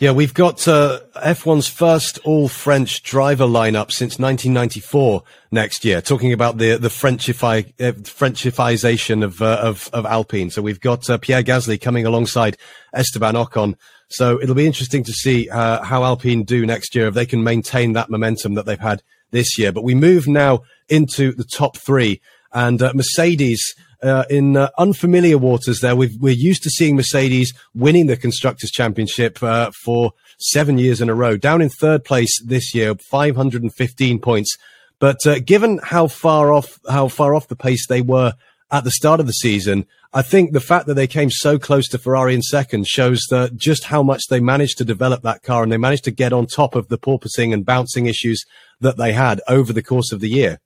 Yeah, 0.00 0.12
we've 0.12 0.32
got 0.32 0.66
uh, 0.66 1.00
F1's 1.14 1.68
first 1.68 2.20
all-French 2.24 3.02
driver 3.02 3.44
lineup 3.44 3.92
since 3.92 4.18
1994 4.18 5.22
next 5.50 5.84
year. 5.84 6.00
Talking 6.00 6.32
about 6.32 6.56
the 6.56 6.78
the 6.78 6.88
Frenchify 6.88 7.66
uh, 7.78 9.24
of, 9.26 9.42
uh, 9.42 9.58
of 9.60 9.90
of 9.92 10.06
Alpine. 10.06 10.48
So 10.48 10.62
we've 10.62 10.80
got 10.80 11.10
uh, 11.10 11.18
Pierre 11.18 11.42
Gasly 11.42 11.78
coming 11.78 12.06
alongside 12.06 12.56
Esteban 12.94 13.34
Ocon. 13.34 13.74
So 14.08 14.40
it'll 14.40 14.54
be 14.54 14.66
interesting 14.66 15.04
to 15.04 15.12
see 15.12 15.50
uh, 15.50 15.84
how 15.84 16.02
Alpine 16.02 16.44
do 16.44 16.64
next 16.64 16.94
year 16.94 17.08
if 17.08 17.12
they 17.12 17.26
can 17.26 17.44
maintain 17.44 17.92
that 17.92 18.08
momentum 18.08 18.54
that 18.54 18.64
they've 18.64 18.80
had 18.80 19.02
this 19.32 19.58
year. 19.58 19.70
But 19.70 19.84
we 19.84 19.94
move 19.94 20.26
now 20.26 20.62
into 20.88 21.32
the 21.32 21.44
top 21.44 21.76
three, 21.76 22.22
and 22.54 22.80
uh, 22.80 22.92
Mercedes 22.94 23.74
uh, 24.02 24.24
in 24.30 24.56
uh, 24.56 24.70
unfamiliar 24.78 25.38
waters 25.38 25.80
there. 25.80 25.96
we 25.96 26.08
are 26.24 26.30
used 26.30 26.62
to 26.62 26.70
seeing 26.70 26.96
Mercedes 26.96 27.52
winning 27.74 28.06
the 28.06 28.16
Constructors' 28.16 28.70
Championship 28.70 29.42
uh, 29.42 29.70
for 29.84 30.12
seven 30.38 30.78
years 30.78 31.00
in 31.00 31.08
a 31.08 31.14
row, 31.14 31.36
down 31.36 31.62
in 31.62 31.68
third 31.68 32.04
place 32.04 32.30
this 32.44 32.74
year, 32.74 32.94
515 32.94 34.18
points. 34.20 34.56
But 34.98 35.26
uh, 35.26 35.38
given 35.40 35.80
how 35.82 36.06
far 36.06 36.52
off 36.52 36.78
how 36.88 37.08
far 37.08 37.34
off 37.34 37.48
the 37.48 37.56
pace 37.56 37.86
they 37.86 38.02
were 38.02 38.34
at 38.70 38.84
the 38.84 38.90
start 38.90 39.18
of 39.18 39.26
the 39.26 39.32
season, 39.32 39.86
I 40.12 40.22
think 40.22 40.52
the 40.52 40.60
fact 40.60 40.86
that 40.86 40.94
they 40.94 41.06
came 41.06 41.30
so 41.30 41.58
close 41.58 41.88
to 41.88 41.98
Ferrari 41.98 42.34
in 42.34 42.42
second 42.42 42.86
shows 42.86 43.20
that 43.30 43.56
just 43.56 43.84
how 43.84 44.02
much 44.02 44.22
they 44.28 44.40
managed 44.40 44.78
to 44.78 44.84
develop 44.84 45.22
that 45.22 45.42
car 45.42 45.62
and 45.62 45.70
they 45.70 45.76
managed 45.76 46.04
to 46.04 46.10
get 46.10 46.32
on 46.32 46.46
top 46.46 46.74
of 46.74 46.88
the 46.88 46.98
porpoising 46.98 47.54
and 47.54 47.64
bouncing 47.64 48.06
issues 48.06 48.44
that 48.80 48.96
they 48.96 49.12
had 49.12 49.40
over 49.48 49.72
the 49.72 49.82
course 49.82 50.12
of 50.12 50.20
the 50.20 50.28
year. 50.28 50.60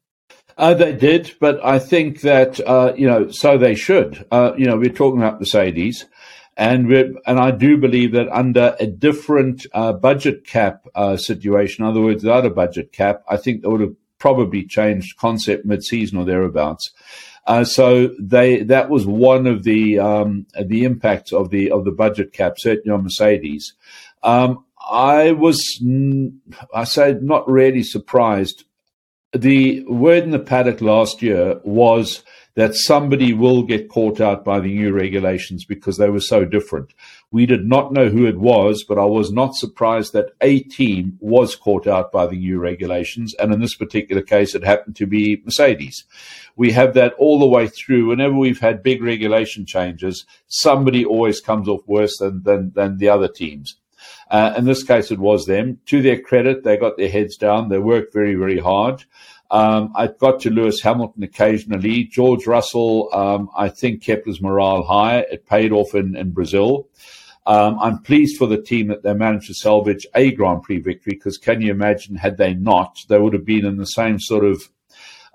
Uh, 0.56 0.74
they 0.74 0.92
did, 0.92 1.34
but 1.40 1.64
I 1.64 1.78
think 1.78 2.20
that 2.20 2.60
uh, 2.60 2.92
you 2.96 3.06
know, 3.06 3.28
so 3.30 3.58
they 3.58 3.74
should. 3.74 4.24
Uh, 4.30 4.52
you 4.56 4.66
know, 4.66 4.76
we're 4.76 4.90
talking 4.90 5.20
about 5.20 5.40
Mercedes, 5.40 6.06
and 6.56 6.90
and 6.92 7.40
I 7.40 7.50
do 7.50 7.76
believe 7.76 8.12
that 8.12 8.28
under 8.28 8.76
a 8.78 8.86
different 8.86 9.66
uh, 9.72 9.92
budget 9.92 10.46
cap 10.46 10.86
uh, 10.94 11.16
situation, 11.16 11.84
in 11.84 11.90
other 11.90 12.00
words, 12.00 12.22
without 12.22 12.46
a 12.46 12.50
budget 12.50 12.92
cap, 12.92 13.24
I 13.28 13.36
think 13.36 13.62
they 13.62 13.68
would 13.68 13.80
have 13.80 13.96
probably 14.18 14.64
changed 14.64 15.18
concept 15.18 15.66
mid-season 15.66 16.18
or 16.18 16.24
thereabouts. 16.24 16.92
Uh, 17.46 17.64
so 17.64 18.10
they 18.18 18.62
that 18.62 18.88
was 18.88 19.06
one 19.06 19.46
of 19.46 19.64
the 19.64 19.98
um, 19.98 20.46
the 20.64 20.84
impacts 20.84 21.32
of 21.32 21.50
the 21.50 21.70
of 21.70 21.84
the 21.84 21.92
budget 21.92 22.32
cap, 22.32 22.54
certainly 22.58 22.94
on 22.94 23.02
Mercedes. 23.02 23.74
Um, 24.22 24.64
I 24.90 25.32
was, 25.32 25.60
I 26.74 26.84
say, 26.84 27.16
not 27.20 27.48
really 27.48 27.82
surprised 27.82 28.64
the 29.34 29.84
word 29.84 30.22
in 30.22 30.30
the 30.30 30.38
paddock 30.38 30.80
last 30.80 31.22
year 31.22 31.60
was 31.64 32.22
that 32.54 32.74
somebody 32.74 33.32
will 33.32 33.64
get 33.64 33.88
caught 33.88 34.20
out 34.20 34.44
by 34.44 34.60
the 34.60 34.72
new 34.72 34.92
regulations 34.92 35.64
because 35.64 35.96
they 35.96 36.08
were 36.08 36.20
so 36.20 36.44
different. 36.44 36.94
We 37.32 37.46
did 37.46 37.66
not 37.66 37.92
know 37.92 38.08
who 38.08 38.26
it 38.26 38.38
was, 38.38 38.84
but 38.88 38.96
I 38.96 39.04
was 39.04 39.32
not 39.32 39.56
surprised 39.56 40.12
that 40.12 40.30
a 40.40 40.60
team 40.60 41.18
was 41.18 41.56
caught 41.56 41.88
out 41.88 42.12
by 42.12 42.26
the 42.26 42.36
new 42.36 42.60
regulations. 42.60 43.34
And 43.40 43.52
in 43.52 43.60
this 43.60 43.74
particular 43.74 44.22
case, 44.22 44.54
it 44.54 44.62
happened 44.62 44.94
to 44.96 45.06
be 45.06 45.42
Mercedes. 45.44 46.04
We 46.54 46.70
have 46.70 46.94
that 46.94 47.14
all 47.14 47.40
the 47.40 47.48
way 47.48 47.66
through. 47.66 48.06
Whenever 48.06 48.36
we've 48.36 48.60
had 48.60 48.84
big 48.84 49.02
regulation 49.02 49.66
changes, 49.66 50.24
somebody 50.46 51.04
always 51.04 51.40
comes 51.40 51.68
off 51.68 51.80
worse 51.88 52.16
than, 52.18 52.44
than, 52.44 52.72
than 52.76 52.98
the 52.98 53.08
other 53.08 53.28
teams. 53.28 53.80
Uh, 54.34 54.52
in 54.58 54.64
this 54.64 54.82
case, 54.82 55.12
it 55.12 55.18
was 55.20 55.46
them. 55.46 55.78
To 55.86 56.02
their 56.02 56.20
credit, 56.20 56.64
they 56.64 56.76
got 56.76 56.96
their 56.96 57.08
heads 57.08 57.36
down. 57.36 57.68
They 57.68 57.78
worked 57.78 58.12
very, 58.12 58.34
very 58.34 58.58
hard. 58.58 59.04
Um, 59.48 59.92
I 59.94 60.08
got 60.08 60.40
to 60.40 60.50
Lewis 60.50 60.80
Hamilton 60.80 61.22
occasionally. 61.22 62.02
George 62.02 62.44
Russell, 62.44 63.10
um, 63.14 63.48
I 63.56 63.68
think, 63.68 64.02
kept 64.02 64.26
his 64.26 64.42
morale 64.42 64.82
high. 64.82 65.18
It 65.18 65.46
paid 65.46 65.70
off 65.70 65.94
in, 65.94 66.16
in 66.16 66.32
Brazil. 66.32 66.88
Um, 67.46 67.78
I'm 67.78 67.98
pleased 67.98 68.36
for 68.36 68.48
the 68.48 68.60
team 68.60 68.88
that 68.88 69.04
they 69.04 69.14
managed 69.14 69.46
to 69.46 69.54
salvage 69.54 70.04
a 70.16 70.32
Grand 70.32 70.64
Prix 70.64 70.80
victory 70.80 71.14
because 71.14 71.38
can 71.38 71.60
you 71.60 71.70
imagine 71.70 72.16
had 72.16 72.36
they 72.36 72.54
not, 72.54 73.04
they 73.08 73.20
would 73.20 73.34
have 73.34 73.44
been 73.44 73.64
in 73.64 73.76
the 73.76 73.86
same 73.86 74.18
sort 74.18 74.44
of 74.44 74.68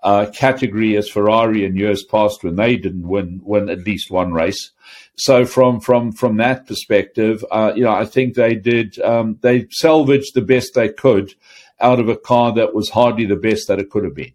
uh, 0.03 0.27
category 0.33 0.97
as 0.97 1.09
Ferrari 1.09 1.65
in 1.65 1.75
years 1.75 2.03
past 2.03 2.43
when 2.43 2.55
they 2.55 2.77
didn't 2.77 3.07
win 3.07 3.41
win 3.43 3.69
at 3.69 3.85
least 3.85 4.11
one 4.11 4.33
race. 4.33 4.71
So 5.15 5.45
from 5.45 5.79
from 5.79 6.11
from 6.11 6.37
that 6.37 6.65
perspective, 6.65 7.43
uh, 7.51 7.73
you 7.75 7.83
know, 7.83 7.91
I 7.91 8.05
think 8.05 8.35
they 8.35 8.55
did 8.55 8.99
um, 9.01 9.37
they 9.41 9.67
salvaged 9.71 10.33
the 10.33 10.41
best 10.41 10.73
they 10.73 10.89
could 10.89 11.33
out 11.79 11.99
of 11.99 12.09
a 12.09 12.17
car 12.17 12.53
that 12.53 12.73
was 12.73 12.89
hardly 12.89 13.25
the 13.25 13.35
best 13.35 13.67
that 13.67 13.79
it 13.79 13.89
could 13.89 14.03
have 14.03 14.15
been. 14.15 14.33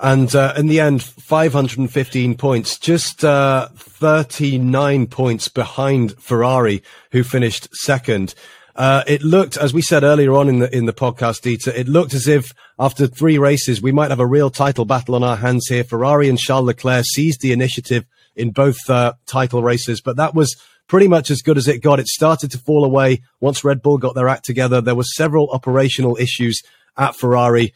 And 0.00 0.34
uh, 0.34 0.54
in 0.56 0.66
the 0.66 0.80
end, 0.80 1.02
515 1.02 2.36
points, 2.36 2.78
just 2.78 3.24
uh, 3.24 3.68
39 3.74 5.06
points 5.06 5.48
behind 5.48 6.20
Ferrari, 6.20 6.82
who 7.12 7.22
finished 7.22 7.68
second. 7.72 8.34
Uh, 8.76 9.04
it 9.06 9.22
looked, 9.22 9.56
as 9.56 9.72
we 9.72 9.82
said 9.82 10.02
earlier 10.02 10.32
on 10.32 10.48
in 10.48 10.58
the 10.58 10.76
in 10.76 10.86
the 10.86 10.92
podcast, 10.92 11.42
Dieter, 11.42 11.72
it 11.74 11.86
looked 11.86 12.12
as 12.12 12.26
if 12.26 12.52
after 12.78 13.06
three 13.06 13.38
races 13.38 13.80
we 13.80 13.92
might 13.92 14.10
have 14.10 14.20
a 14.20 14.26
real 14.26 14.50
title 14.50 14.84
battle 14.84 15.14
on 15.14 15.22
our 15.22 15.36
hands 15.36 15.66
here. 15.68 15.84
Ferrari 15.84 16.28
and 16.28 16.38
Charles 16.38 16.66
Leclerc 16.66 17.04
seized 17.04 17.40
the 17.40 17.52
initiative 17.52 18.04
in 18.34 18.50
both 18.50 18.78
uh, 18.90 19.12
title 19.26 19.62
races, 19.62 20.00
but 20.00 20.16
that 20.16 20.34
was 20.34 20.56
pretty 20.88 21.06
much 21.06 21.30
as 21.30 21.40
good 21.40 21.56
as 21.56 21.68
it 21.68 21.82
got. 21.82 22.00
It 22.00 22.08
started 22.08 22.50
to 22.50 22.58
fall 22.58 22.84
away 22.84 23.22
once 23.40 23.62
Red 23.62 23.80
Bull 23.80 23.96
got 23.96 24.16
their 24.16 24.28
act 24.28 24.44
together. 24.44 24.80
There 24.80 24.96
were 24.96 25.04
several 25.04 25.50
operational 25.50 26.16
issues 26.16 26.60
at 26.96 27.14
Ferrari. 27.14 27.72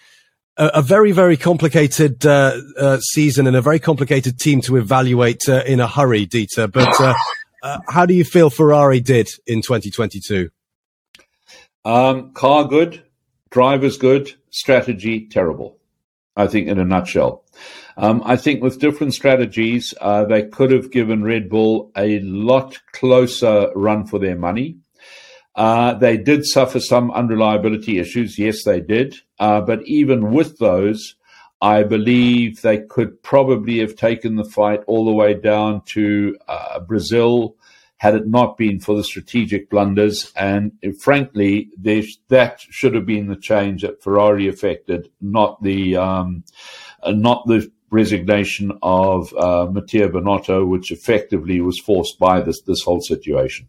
A, 0.57 0.67
a 0.75 0.83
very, 0.83 1.13
very 1.13 1.37
complicated 1.37 2.27
uh, 2.27 2.61
uh, 2.77 2.99
season 2.99 3.47
and 3.47 3.55
a 3.55 3.63
very 3.63 3.79
complicated 3.79 4.41
team 4.41 4.61
to 4.63 4.77
evaluate 4.77 5.49
uh, 5.49 5.63
in 5.65 5.79
a 5.79 5.87
hurry, 5.87 6.27
Dieter. 6.27 6.71
But 6.71 7.15
how 7.89 8.05
do 8.05 8.15
you 8.15 8.25
feel 8.25 8.51
Ferrari 8.51 9.01
did 9.01 9.29
in 9.47 9.63
2022? 9.63 10.51
Um, 11.89 12.33
car 12.35 12.67
good, 12.67 13.03
drivers 13.49 13.97
good, 13.97 14.35
strategy 14.51 15.27
terrible. 15.27 15.79
I 16.37 16.47
think 16.47 16.69
in 16.69 16.79
a 16.79 16.85
nutshell. 16.85 17.45
Um, 17.97 18.21
I 18.27 18.37
think 18.37 18.63
with 18.63 18.79
different 18.79 19.15
strategies, 19.15 19.95
uh, 19.99 20.27
they 20.27 20.43
could 20.43 20.71
have 20.71 20.93
given 20.93 21.25
Red 21.25 21.49
Bull 21.49 21.91
a 21.97 22.21
lot 22.21 22.79
closer 22.93 23.73
run 23.75 24.05
for 24.07 24.19
their 24.19 24.37
money. 24.37 24.77
Uh, 25.55 25.95
they 25.95 26.19
did 26.19 26.45
suffer 26.45 26.79
some 26.79 27.11
unreliability 27.11 27.99
issues. 27.99 28.39
Yes, 28.39 28.65
they 28.65 28.81
did. 28.83 29.17
Uh, 29.39 29.63
but 29.63 29.81
even 29.87 30.31
with 30.31 30.59
those, 30.59 31.15
I 31.63 31.85
believe 31.85 32.61
they 32.61 32.81
could 32.81 33.23
probably 33.23 33.79
have 33.79 33.97
taken 33.97 34.37
the 34.37 34.45
fight 34.45 34.83
all 34.87 35.07
the 35.07 35.13
way 35.13 35.33
down 35.33 35.81
to 35.87 36.37
uh, 36.49 36.81
Brazil, 36.81 37.57
had 37.99 38.15
it 38.15 38.27
not 38.27 38.57
been 38.57 38.81
for 38.81 38.97
the 38.97 39.05
strategic 39.05 39.69
blunders. 39.69 40.33
And 40.35 40.73
frankly, 41.01 41.71
that 41.83 42.61
should 42.61 42.95
have 42.95 43.07
been 43.07 43.27
the 43.27 43.37
change 43.37 43.83
that 43.83 44.03
Ferrari 44.03 44.49
affected, 44.49 45.11
not 45.21 45.63
the 45.63 45.97
um, 45.97 46.45
uh, 47.03 47.13
not 47.13 47.47
the 47.47 47.71
resignation 47.91 48.73
of 48.83 49.35
uh, 49.35 49.67
Mattia 49.71 50.09
Binotto, 50.09 50.67
which 50.67 50.93
effectively 50.93 51.61
was 51.61 51.79
forced 51.79 52.19
by 52.19 52.41
this 52.41 52.63
this 52.63 52.83
whole 52.83 53.01
situation. 53.01 53.67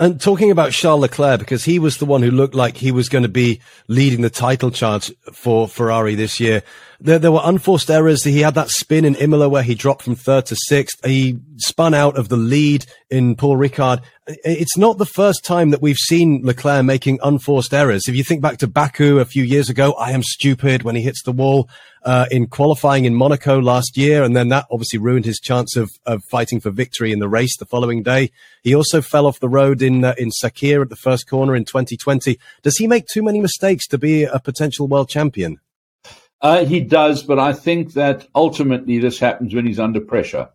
And 0.00 0.20
talking 0.20 0.50
about 0.50 0.72
Charles 0.72 1.02
Leclerc, 1.02 1.38
because 1.38 1.64
he 1.64 1.78
was 1.78 1.98
the 1.98 2.04
one 2.04 2.20
who 2.20 2.32
looked 2.32 2.56
like 2.56 2.76
he 2.76 2.90
was 2.90 3.08
going 3.08 3.22
to 3.22 3.28
be 3.28 3.60
leading 3.86 4.22
the 4.22 4.30
title 4.30 4.72
charge 4.72 5.12
for 5.32 5.68
Ferrari 5.68 6.16
this 6.16 6.40
year. 6.40 6.64
There, 7.00 7.18
there 7.18 7.32
were 7.32 7.40
unforced 7.42 7.90
errors. 7.90 8.24
He 8.24 8.40
had 8.40 8.54
that 8.54 8.70
spin 8.70 9.04
in 9.04 9.14
Imola 9.16 9.48
where 9.48 9.62
he 9.62 9.74
dropped 9.74 10.02
from 10.02 10.14
third 10.14 10.46
to 10.46 10.56
sixth. 10.56 11.04
He 11.04 11.38
spun 11.56 11.94
out 11.94 12.16
of 12.16 12.28
the 12.28 12.36
lead 12.36 12.86
in 13.10 13.36
Paul 13.36 13.56
Ricard. 13.56 14.02
It's 14.26 14.76
not 14.76 14.98
the 14.98 15.06
first 15.06 15.44
time 15.44 15.70
that 15.70 15.82
we've 15.82 15.96
seen 15.96 16.42
Leclerc 16.44 16.84
making 16.84 17.18
unforced 17.22 17.74
errors. 17.74 18.08
If 18.08 18.14
you 18.14 18.24
think 18.24 18.40
back 18.40 18.58
to 18.58 18.66
Baku 18.66 19.18
a 19.18 19.24
few 19.24 19.44
years 19.44 19.68
ago, 19.68 19.92
I 19.92 20.12
am 20.12 20.22
stupid 20.22 20.82
when 20.82 20.96
he 20.96 21.02
hits 21.02 21.22
the 21.22 21.32
wall 21.32 21.68
uh, 22.04 22.26
in 22.30 22.46
qualifying 22.46 23.04
in 23.04 23.14
Monaco 23.14 23.60
last 23.60 23.96
year, 23.96 24.22
and 24.22 24.36
then 24.36 24.48
that 24.48 24.66
obviously 24.70 24.98
ruined 24.98 25.24
his 25.24 25.40
chance 25.40 25.76
of, 25.76 25.90
of 26.06 26.22
fighting 26.30 26.60
for 26.60 26.70
victory 26.70 27.12
in 27.12 27.18
the 27.18 27.28
race 27.28 27.56
the 27.58 27.66
following 27.66 28.02
day. 28.02 28.30
He 28.62 28.74
also 28.74 29.00
fell 29.00 29.26
off 29.26 29.40
the 29.40 29.48
road 29.48 29.82
in 29.82 30.04
uh, 30.04 30.14
in 30.18 30.30
Sakhir 30.30 30.82
at 30.82 30.90
the 30.90 30.96
first 30.96 31.28
corner 31.28 31.56
in 31.56 31.64
2020. 31.64 32.38
Does 32.62 32.76
he 32.76 32.86
make 32.86 33.06
too 33.06 33.22
many 33.22 33.40
mistakes 33.40 33.86
to 33.88 33.98
be 33.98 34.24
a 34.24 34.38
potential 34.38 34.86
world 34.86 35.08
champion? 35.08 35.60
Uh, 36.40 36.64
he 36.64 36.80
does, 36.80 37.22
but 37.22 37.38
I 37.38 37.52
think 37.52 37.94
that 37.94 38.26
ultimately 38.34 38.98
this 38.98 39.18
happens 39.18 39.54
when 39.54 39.66
he's 39.66 39.78
under 39.78 40.00
pressure. 40.00 40.50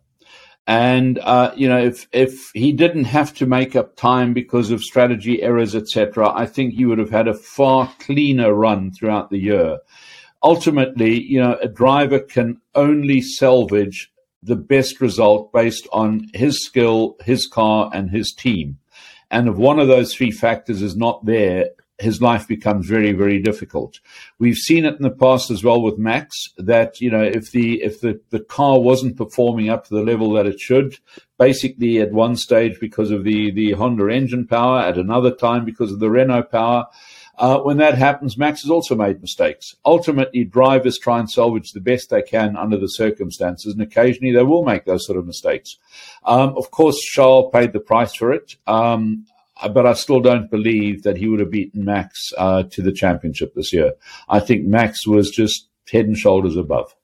And 0.68 1.18
uh, 1.20 1.52
you 1.56 1.68
know, 1.68 1.80
if 1.80 2.08
if 2.12 2.52
he 2.54 2.72
didn't 2.72 3.06
have 3.06 3.34
to 3.36 3.48
make 3.48 3.76
up 3.76 3.96
time 3.96 4.34
because 4.34 4.70
of 4.70 4.84
strategy 4.84 5.42
errors, 5.42 5.76
etc., 5.76 6.32
I 6.32 6.46
think 6.46 6.74
he 6.74 6.86
would 6.86 7.00
have 7.00 7.10
had 7.10 7.28
a 7.28 7.34
far 7.34 7.92
cleaner 8.00 8.54
run 8.54 8.92
throughout 8.92 9.32
the 9.32 9.40
year 9.40 9.80
ultimately, 10.44 11.22
you 11.22 11.42
know, 11.42 11.58
a 11.62 11.68
driver 11.68 12.20
can 12.20 12.62
only 12.76 13.22
salvage 13.22 14.12
the 14.42 14.56
best 14.56 15.02
result 15.02 15.52
based 15.52 15.88
on 15.92 16.28
his 16.34 16.66
skill, 16.66 17.18
his 17.24 17.48
car, 17.48 17.90
and 17.94 18.10
his 18.10 18.34
team. 18.34 18.78
And 19.32 19.48
if 19.48 19.56
one 19.56 19.80
of 19.80 19.88
those 19.88 20.14
three 20.14 20.32
factors 20.32 20.82
is 20.82 20.96
not 20.96 21.26
there, 21.26 21.70
his 22.00 22.22
life 22.22 22.48
becomes 22.48 22.88
very, 22.88 23.12
very 23.12 23.42
difficult. 23.42 24.00
We've 24.38 24.56
seen 24.56 24.86
it 24.86 24.96
in 24.96 25.02
the 25.02 25.10
past 25.10 25.52
as 25.52 25.64
well 25.64 25.82
with 25.82 25.98
Max 25.98 26.50
that, 26.58 27.02
you 27.02 27.12
know, 27.12 27.24
if 27.24 27.52
the, 27.52 27.82
if 27.82 28.02
the, 28.02 28.20
the 28.30 28.40
car 28.40 28.80
wasn't 28.80 29.18
performing 29.18 29.70
up 29.70 29.86
to 29.86 29.94
the 29.94 30.04
level 30.04 30.34
that 30.34 30.46
it 30.46 30.60
should, 30.60 30.98
basically 31.38 32.00
at 32.00 32.12
one 32.12 32.36
stage 32.36 32.80
because 32.80 33.12
of 33.12 33.24
the, 33.24 33.52
the 33.52 33.72
Honda 33.74 34.08
engine 34.08 34.48
power, 34.48 34.80
at 34.80 34.98
another 34.98 35.32
time 35.32 35.66
because 35.66 35.92
of 35.92 36.00
the 36.00 36.10
Renault 36.10 36.44
power, 36.44 36.88
uh, 37.40 37.58
when 37.60 37.78
that 37.78 37.98
happens, 37.98 38.38
Max 38.38 38.64
has 38.64 38.70
also 38.70 38.96
made 38.96 39.22
mistakes. 39.22 39.74
Ultimately, 39.86 40.44
drivers 40.44 41.00
try 41.00 41.20
and 41.20 41.30
salvage 41.30 41.72
the 41.72 41.80
best 41.80 42.10
they 42.10 42.22
can 42.22 42.58
under 42.58 42.78
the 42.78 42.90
circumstances, 42.90 43.72
and 43.72 43.82
occasionally 43.82 44.34
they 44.34 44.44
will 44.44 44.66
make 44.66 44.84
those 44.84 45.06
sort 45.06 45.18
of 45.18 45.26
mistakes. 45.26 45.78
Um, 46.26 46.58
of 46.58 46.70
course, 46.72 47.00
Charles 47.00 47.50
paid 47.54 47.72
the 47.72 47.80
price 47.80 48.14
for 48.14 48.34
it, 48.34 48.58
um, 48.68 49.26
but 49.68 49.86
I 49.86 49.94
still 49.94 50.22
don't 50.22 50.50
believe 50.50 51.04
that 51.04 51.18
he 51.18 51.28
would 51.28 51.42
have 51.42 51.52
beaten 51.52 51.84
Max 51.84 52.32
uh, 52.38 52.64
to 52.64 52.82
the 52.82 52.92
championship 52.92 53.54
this 53.56 53.74
year. 53.74 53.94
I 54.28 54.40
think 54.40 54.66
Max 54.66 55.06
was 55.06 55.30
just 55.30 55.68
head 55.92 56.06
and 56.06 56.18
shoulders 56.18 56.56
above. 56.56 56.96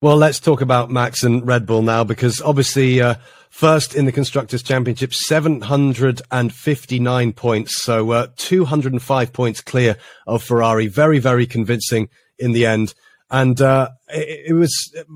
Well, 0.00 0.16
let's 0.16 0.38
talk 0.38 0.60
about 0.60 0.92
Max 0.92 1.24
and 1.24 1.44
Red 1.46 1.66
Bull 1.66 1.82
now, 1.82 2.04
because 2.04 2.40
obviously, 2.40 3.00
uh, 3.00 3.16
first 3.50 3.96
in 3.96 4.04
the 4.04 4.12
Constructors' 4.12 4.62
Championship, 4.62 5.12
759 5.12 7.32
points. 7.32 7.82
So, 7.82 8.12
uh, 8.12 8.28
205 8.36 9.32
points 9.32 9.60
clear 9.60 9.96
of 10.24 10.44
Ferrari. 10.44 10.86
Very, 10.86 11.18
very 11.18 11.48
convincing 11.48 12.10
in 12.38 12.52
the 12.52 12.64
end. 12.64 12.94
And, 13.28 13.60
uh, 13.60 13.88
it, 14.08 14.50
it, 14.50 14.52
was, 14.52 14.72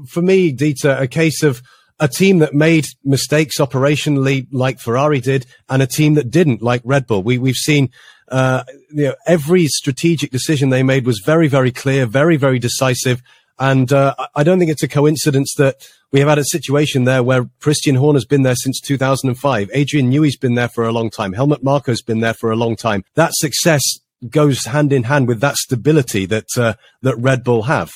for 0.08 0.20
me, 0.20 0.52
Dieter, 0.52 1.00
a 1.00 1.06
case 1.06 1.44
of 1.44 1.62
a 2.02 2.08
team 2.08 2.40
that 2.40 2.52
made 2.52 2.86
mistakes 3.04 3.58
operationally 3.58 4.46
like 4.52 4.78
Ferrari 4.78 5.20
did 5.20 5.46
and 5.70 5.80
a 5.80 5.86
team 5.86 6.14
that 6.14 6.30
didn't 6.30 6.60
like 6.60 6.82
Red 6.84 7.06
Bull. 7.06 7.22
We, 7.22 7.38
we've 7.38 7.54
seen, 7.54 7.90
uh, 8.28 8.64
you 8.90 9.04
know, 9.04 9.14
every 9.26 9.66
strategic 9.68 10.30
decision 10.30 10.68
they 10.68 10.82
made 10.82 11.06
was 11.06 11.22
very, 11.24 11.48
very 11.48 11.70
clear, 11.70 12.04
very, 12.04 12.36
very 12.36 12.58
decisive 12.58 13.22
and 13.58 13.92
uh, 13.92 14.14
I 14.34 14.42
don't 14.42 14.58
think 14.58 14.72
it's 14.72 14.82
a 14.82 14.88
coincidence 14.88 15.54
that 15.56 15.88
we 16.10 16.18
have 16.18 16.28
had 16.28 16.38
a 16.38 16.44
situation 16.44 17.04
there 17.04 17.22
where 17.22 17.48
Christian 17.60 17.94
Horner's 17.94 18.24
been 18.24 18.42
there 18.42 18.56
since 18.56 18.80
2005. 18.80 19.70
Adrian 19.72 20.10
Newey's 20.10 20.36
been 20.36 20.56
there 20.56 20.68
for 20.68 20.84
a 20.84 20.92
long 20.92 21.10
time. 21.10 21.32
Helmut 21.32 21.62
Marko's 21.62 22.02
been 22.02 22.20
there 22.20 22.34
for 22.34 22.50
a 22.50 22.56
long 22.56 22.74
time. 22.74 23.04
That 23.14 23.30
success 23.34 23.82
goes 24.28 24.64
hand 24.64 24.92
in 24.92 25.04
hand 25.04 25.28
with 25.28 25.40
that 25.40 25.56
stability 25.56 26.26
that 26.26 26.46
uh, 26.56 26.74
that 27.02 27.16
Red 27.16 27.44
Bull 27.44 27.62
have. 27.62 27.92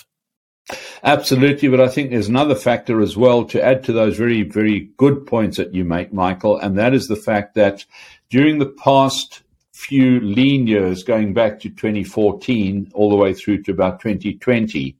Absolutely, 1.04 1.68
but 1.68 1.80
I 1.80 1.88
think 1.88 2.10
there's 2.10 2.28
another 2.28 2.56
factor 2.56 3.00
as 3.00 3.16
well 3.16 3.44
to 3.46 3.62
add 3.62 3.84
to 3.84 3.92
those 3.92 4.16
very, 4.16 4.42
very 4.42 4.90
good 4.96 5.26
points 5.26 5.58
that 5.58 5.74
you 5.74 5.84
make, 5.84 6.12
Michael, 6.12 6.58
and 6.58 6.76
that 6.76 6.92
is 6.92 7.06
the 7.06 7.16
fact 7.16 7.54
that 7.54 7.84
during 8.30 8.58
the 8.58 8.66
past 8.66 9.42
few 9.72 10.20
lean 10.20 10.66
years, 10.66 11.04
going 11.04 11.34
back 11.34 11.60
to 11.60 11.68
2014 11.68 12.90
all 12.94 13.10
the 13.10 13.16
way 13.16 13.32
through 13.32 13.62
to 13.62 13.70
about 13.70 14.00
2020, 14.00 14.96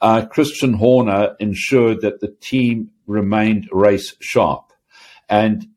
uh, 0.00 0.26
Christian 0.26 0.74
Horner 0.74 1.36
ensured 1.38 2.00
that 2.00 2.20
the 2.20 2.34
team 2.40 2.90
remained 3.06 3.68
race 3.72 4.14
sharp. 4.20 4.72
And 5.28 5.68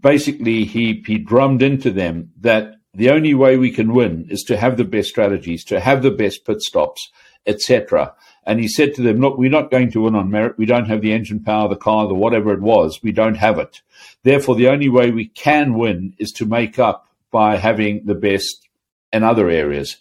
basically, 0.00 0.64
he, 0.64 1.02
he 1.06 1.18
drummed 1.18 1.62
into 1.62 1.90
them 1.90 2.30
that 2.40 2.76
the 2.94 3.10
only 3.10 3.34
way 3.34 3.56
we 3.56 3.70
can 3.70 3.92
win 3.92 4.26
is 4.30 4.42
to 4.44 4.56
have 4.56 4.76
the 4.76 4.84
best 4.84 5.08
strategies, 5.08 5.64
to 5.64 5.80
have 5.80 6.02
the 6.02 6.10
best 6.10 6.44
pit 6.44 6.60
stops, 6.60 7.10
etc. 7.46 8.14
And 8.44 8.58
he 8.58 8.68
said 8.68 8.94
to 8.94 9.02
them, 9.02 9.20
Look, 9.20 9.38
we're 9.38 9.50
not 9.50 9.70
going 9.70 9.90
to 9.92 10.02
win 10.02 10.14
on 10.14 10.30
merit. 10.30 10.58
We 10.58 10.66
don't 10.66 10.88
have 10.88 11.02
the 11.02 11.12
engine 11.12 11.40
power, 11.40 11.68
the 11.68 11.76
car, 11.76 12.08
the 12.08 12.14
whatever 12.14 12.52
it 12.52 12.60
was. 12.60 13.00
We 13.02 13.12
don't 13.12 13.36
have 13.36 13.58
it. 13.58 13.82
Therefore, 14.22 14.54
the 14.54 14.68
only 14.68 14.88
way 14.88 15.10
we 15.10 15.26
can 15.26 15.74
win 15.74 16.14
is 16.18 16.32
to 16.32 16.46
make 16.46 16.78
up 16.78 17.06
by 17.30 17.56
having 17.56 18.06
the 18.06 18.14
best 18.14 18.68
in 19.12 19.22
other 19.22 19.48
areas. 19.48 19.98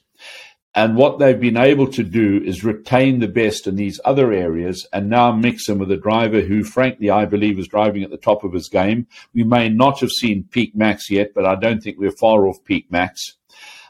And 0.76 0.96
what 0.96 1.18
they've 1.18 1.40
been 1.40 1.58
able 1.58 1.88
to 1.92 2.04
do 2.04 2.42
is 2.46 2.64
retain 2.64 3.20
the 3.20 3.28
best 3.28 3.66
in 3.66 3.76
these 3.76 4.00
other 4.06 4.32
areas 4.32 4.88
and 4.94 5.10
now 5.10 5.32
mix 5.32 5.66
them 5.66 5.80
with 5.80 5.92
a 5.92 5.98
driver 5.98 6.42
who, 6.42 6.64
frankly, 6.64 7.10
I 7.10 7.26
believe 7.26 7.58
is 7.58 7.68
driving 7.68 8.04
at 8.04 8.12
the 8.12 8.18
top 8.18 8.44
of 8.44 8.54
his 8.54 8.70
game. 8.70 9.08
We 9.34 9.44
may 9.44 9.70
not 9.70 10.00
have 10.02 10.12
seen 10.12 10.48
peak 10.50 10.76
max 10.76 11.10
yet, 11.10 11.34
but 11.34 11.46
I 11.46 11.56
don't 11.56 11.82
think 11.82 11.98
we're 11.98 12.12
far 12.12 12.48
off 12.48 12.64
peak 12.64 12.92
max. 12.92 13.39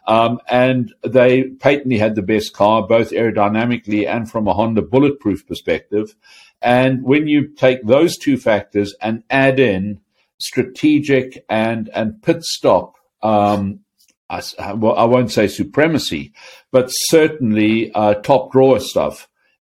Um, 0.07 0.39
and 0.49 0.93
they 1.03 1.43
patently 1.43 1.97
had 1.97 2.15
the 2.15 2.21
best 2.21 2.53
car, 2.53 2.87
both 2.87 3.11
aerodynamically 3.11 4.07
and 4.07 4.29
from 4.29 4.47
a 4.47 4.53
Honda 4.53 4.81
bulletproof 4.81 5.47
perspective. 5.47 6.15
And 6.61 7.03
when 7.03 7.27
you 7.27 7.47
take 7.47 7.85
those 7.85 8.17
two 8.17 8.37
factors 8.37 8.95
and 9.01 9.23
add 9.29 9.59
in 9.59 10.01
strategic 10.39 11.45
and, 11.49 11.89
and 11.93 12.21
pit 12.21 12.43
stop 12.43 12.95
um, 13.21 13.81
I, 14.29 14.73
well, 14.73 14.95
I 14.95 15.05
won't 15.05 15.31
say 15.31 15.47
supremacy, 15.47 16.33
but 16.71 16.89
certainly 16.89 17.91
uh, 17.93 18.15
top 18.15 18.51
drawer 18.51 18.79
stuff. 18.79 19.27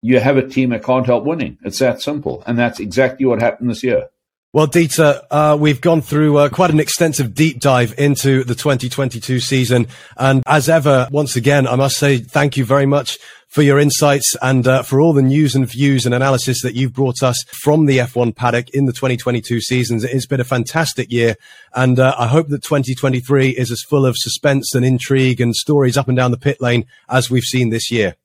You 0.02 0.20
have 0.20 0.36
a 0.36 0.48
team 0.48 0.72
that 0.72 0.84
can't 0.84 1.06
help 1.06 1.24
winning. 1.24 1.58
It's 1.64 1.80
that 1.80 2.02
simple. 2.02 2.44
And 2.46 2.58
that's 2.58 2.80
exactly 2.80 3.26
what 3.26 3.40
happened 3.40 3.70
this 3.70 3.84
year. 3.84 4.10
Well, 4.54 4.68
Dieter, 4.68 5.22
uh, 5.32 5.56
we've 5.58 5.80
gone 5.80 6.02
through 6.02 6.38
uh, 6.38 6.50
quite 6.50 6.72
an 6.72 6.82
extensive 6.82 7.34
deep 7.34 7.62
dive 7.62 7.98
into 7.98 8.44
the 8.44 8.54
2022 8.54 9.40
season. 9.40 9.88
And 10.18 10.44
as 10.46 10.68
ever, 10.68 11.08
once 11.10 11.38
again, 11.38 11.66
I 11.66 11.78
must 11.78 11.96
say 11.96 12.18
thank 12.18 12.58
you 12.58 12.66
very 12.66 12.86
much 12.86 13.18
for 13.48 13.62
your 13.62 13.80
insights 13.80 14.36
and 14.42 14.68
uh, 14.68 14.84
for 14.84 15.00
all 15.00 15.14
the 15.14 15.22
news 15.22 15.56
and 15.56 15.66
views 15.66 16.06
and 16.06 16.14
analysis 16.14 16.64
that 16.64 16.76
you've 16.76 16.92
brought 16.92 17.24
us 17.24 17.42
from 17.64 17.86
the 17.86 18.00
F1 18.00 18.36
paddock 18.36 18.70
in 18.72 18.88
the 18.88 18.92
2022 18.92 19.62
seasons. 19.62 20.04
It's 20.04 20.26
been 20.26 20.42
a 20.42 20.44
fantastic 20.44 21.10
year. 21.10 21.38
And 21.74 21.98
uh, 21.98 22.14
I 22.20 22.28
hope 22.28 22.50
that 22.50 22.62
2023 22.62 23.52
is 23.52 23.72
as 23.72 23.82
full 23.84 24.06
of 24.06 24.16
suspense 24.18 24.76
and 24.76 24.84
intrigue 24.84 25.40
and 25.40 25.56
stories 25.56 25.96
up 25.96 26.10
and 26.10 26.18
down 26.18 26.32
the 26.32 26.38
pit 26.38 26.60
lane 26.60 26.88
as 27.08 27.32
we've 27.32 27.42
seen 27.44 27.70
this 27.70 27.90
year. 27.90 28.18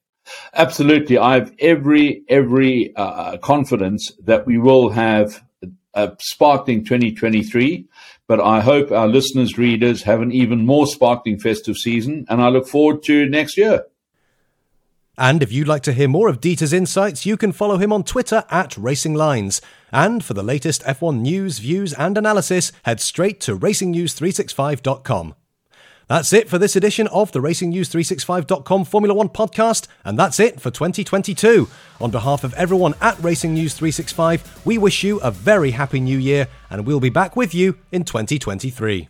Absolutely. 0.55 1.19
I 1.19 1.35
have 1.35 1.55
every, 1.61 2.25
every 2.29 2.93
uh, 2.97 3.37
confidence 3.37 4.11
that 4.25 4.45
we 4.45 4.59
will 4.59 4.91
have 4.91 5.46
a 5.97 6.17
sparkling 6.21 6.85
2023. 6.85 7.87
But 8.29 8.41
I 8.41 8.61
hope 8.61 8.93
our 8.93 9.09
listeners, 9.09 9.59
readers 9.59 10.03
have 10.03 10.21
an 10.21 10.31
even 10.31 10.65
more 10.65 10.87
sparkling 10.87 11.39
festive 11.39 11.77
season, 11.77 12.27
and 12.29 12.41
I 12.41 12.49
look 12.49 12.69
forward 12.69 13.03
to 13.05 13.27
next 13.29 13.57
year. 13.57 13.85
And 15.19 15.43
if 15.43 15.51
you'd 15.51 15.69
like 15.69 15.83
to 15.85 15.95
hear 15.95 16.09
more 16.09 16.29
of 16.29 16.41
Dieter's 16.41 16.75
insights, 16.75 17.25
you 17.25 17.39
can 17.39 17.53
follow 17.53 17.79
him 17.79 17.93
on 17.93 18.05
Twitter 18.05 18.45
at 18.51 18.77
Racing 18.77 19.15
Lines. 19.15 19.63
And 19.91 20.23
for 20.23 20.35
the 20.35 20.43
latest 20.43 20.83
F1 20.83 21.21
news, 21.21 21.59
views, 21.59 21.95
and 21.95 22.19
analysis, 22.19 22.71
head 22.83 23.01
straight 23.01 23.41
to 23.43 23.59
racingnews365.com. 23.59 25.35
That's 26.09 26.33
it 26.33 26.49
for 26.49 26.57
this 26.57 26.77
edition 26.77 27.09
of 27.09 27.33
the 27.33 27.41
RacingNews365.com 27.41 28.85
Formula 28.85 29.13
One 29.13 29.29
podcast, 29.29 29.89
and 30.05 30.17
that's 30.17 30.39
it 30.39 30.61
for 30.61 30.71
2022. 30.71 31.69
On 32.01 32.13
behalf 32.13 32.45
of 32.45 32.55
everyone 32.55 32.95
at 33.01 33.21
Racing 33.21 33.55
News 33.55 33.75
365, 33.75 34.63
we 34.65 34.79
wish 34.79 35.03
you 35.03 35.19
a 35.19 35.33
very 35.33 35.73
happy 35.73 35.99
new 35.99 36.19
year, 36.19 36.47
and 36.71 36.87
we'll 36.87 37.01
be 37.01 37.11
back 37.11 37.35
with 37.35 37.55
you 37.55 37.79
in 37.91 38.05
2023. 38.05 39.09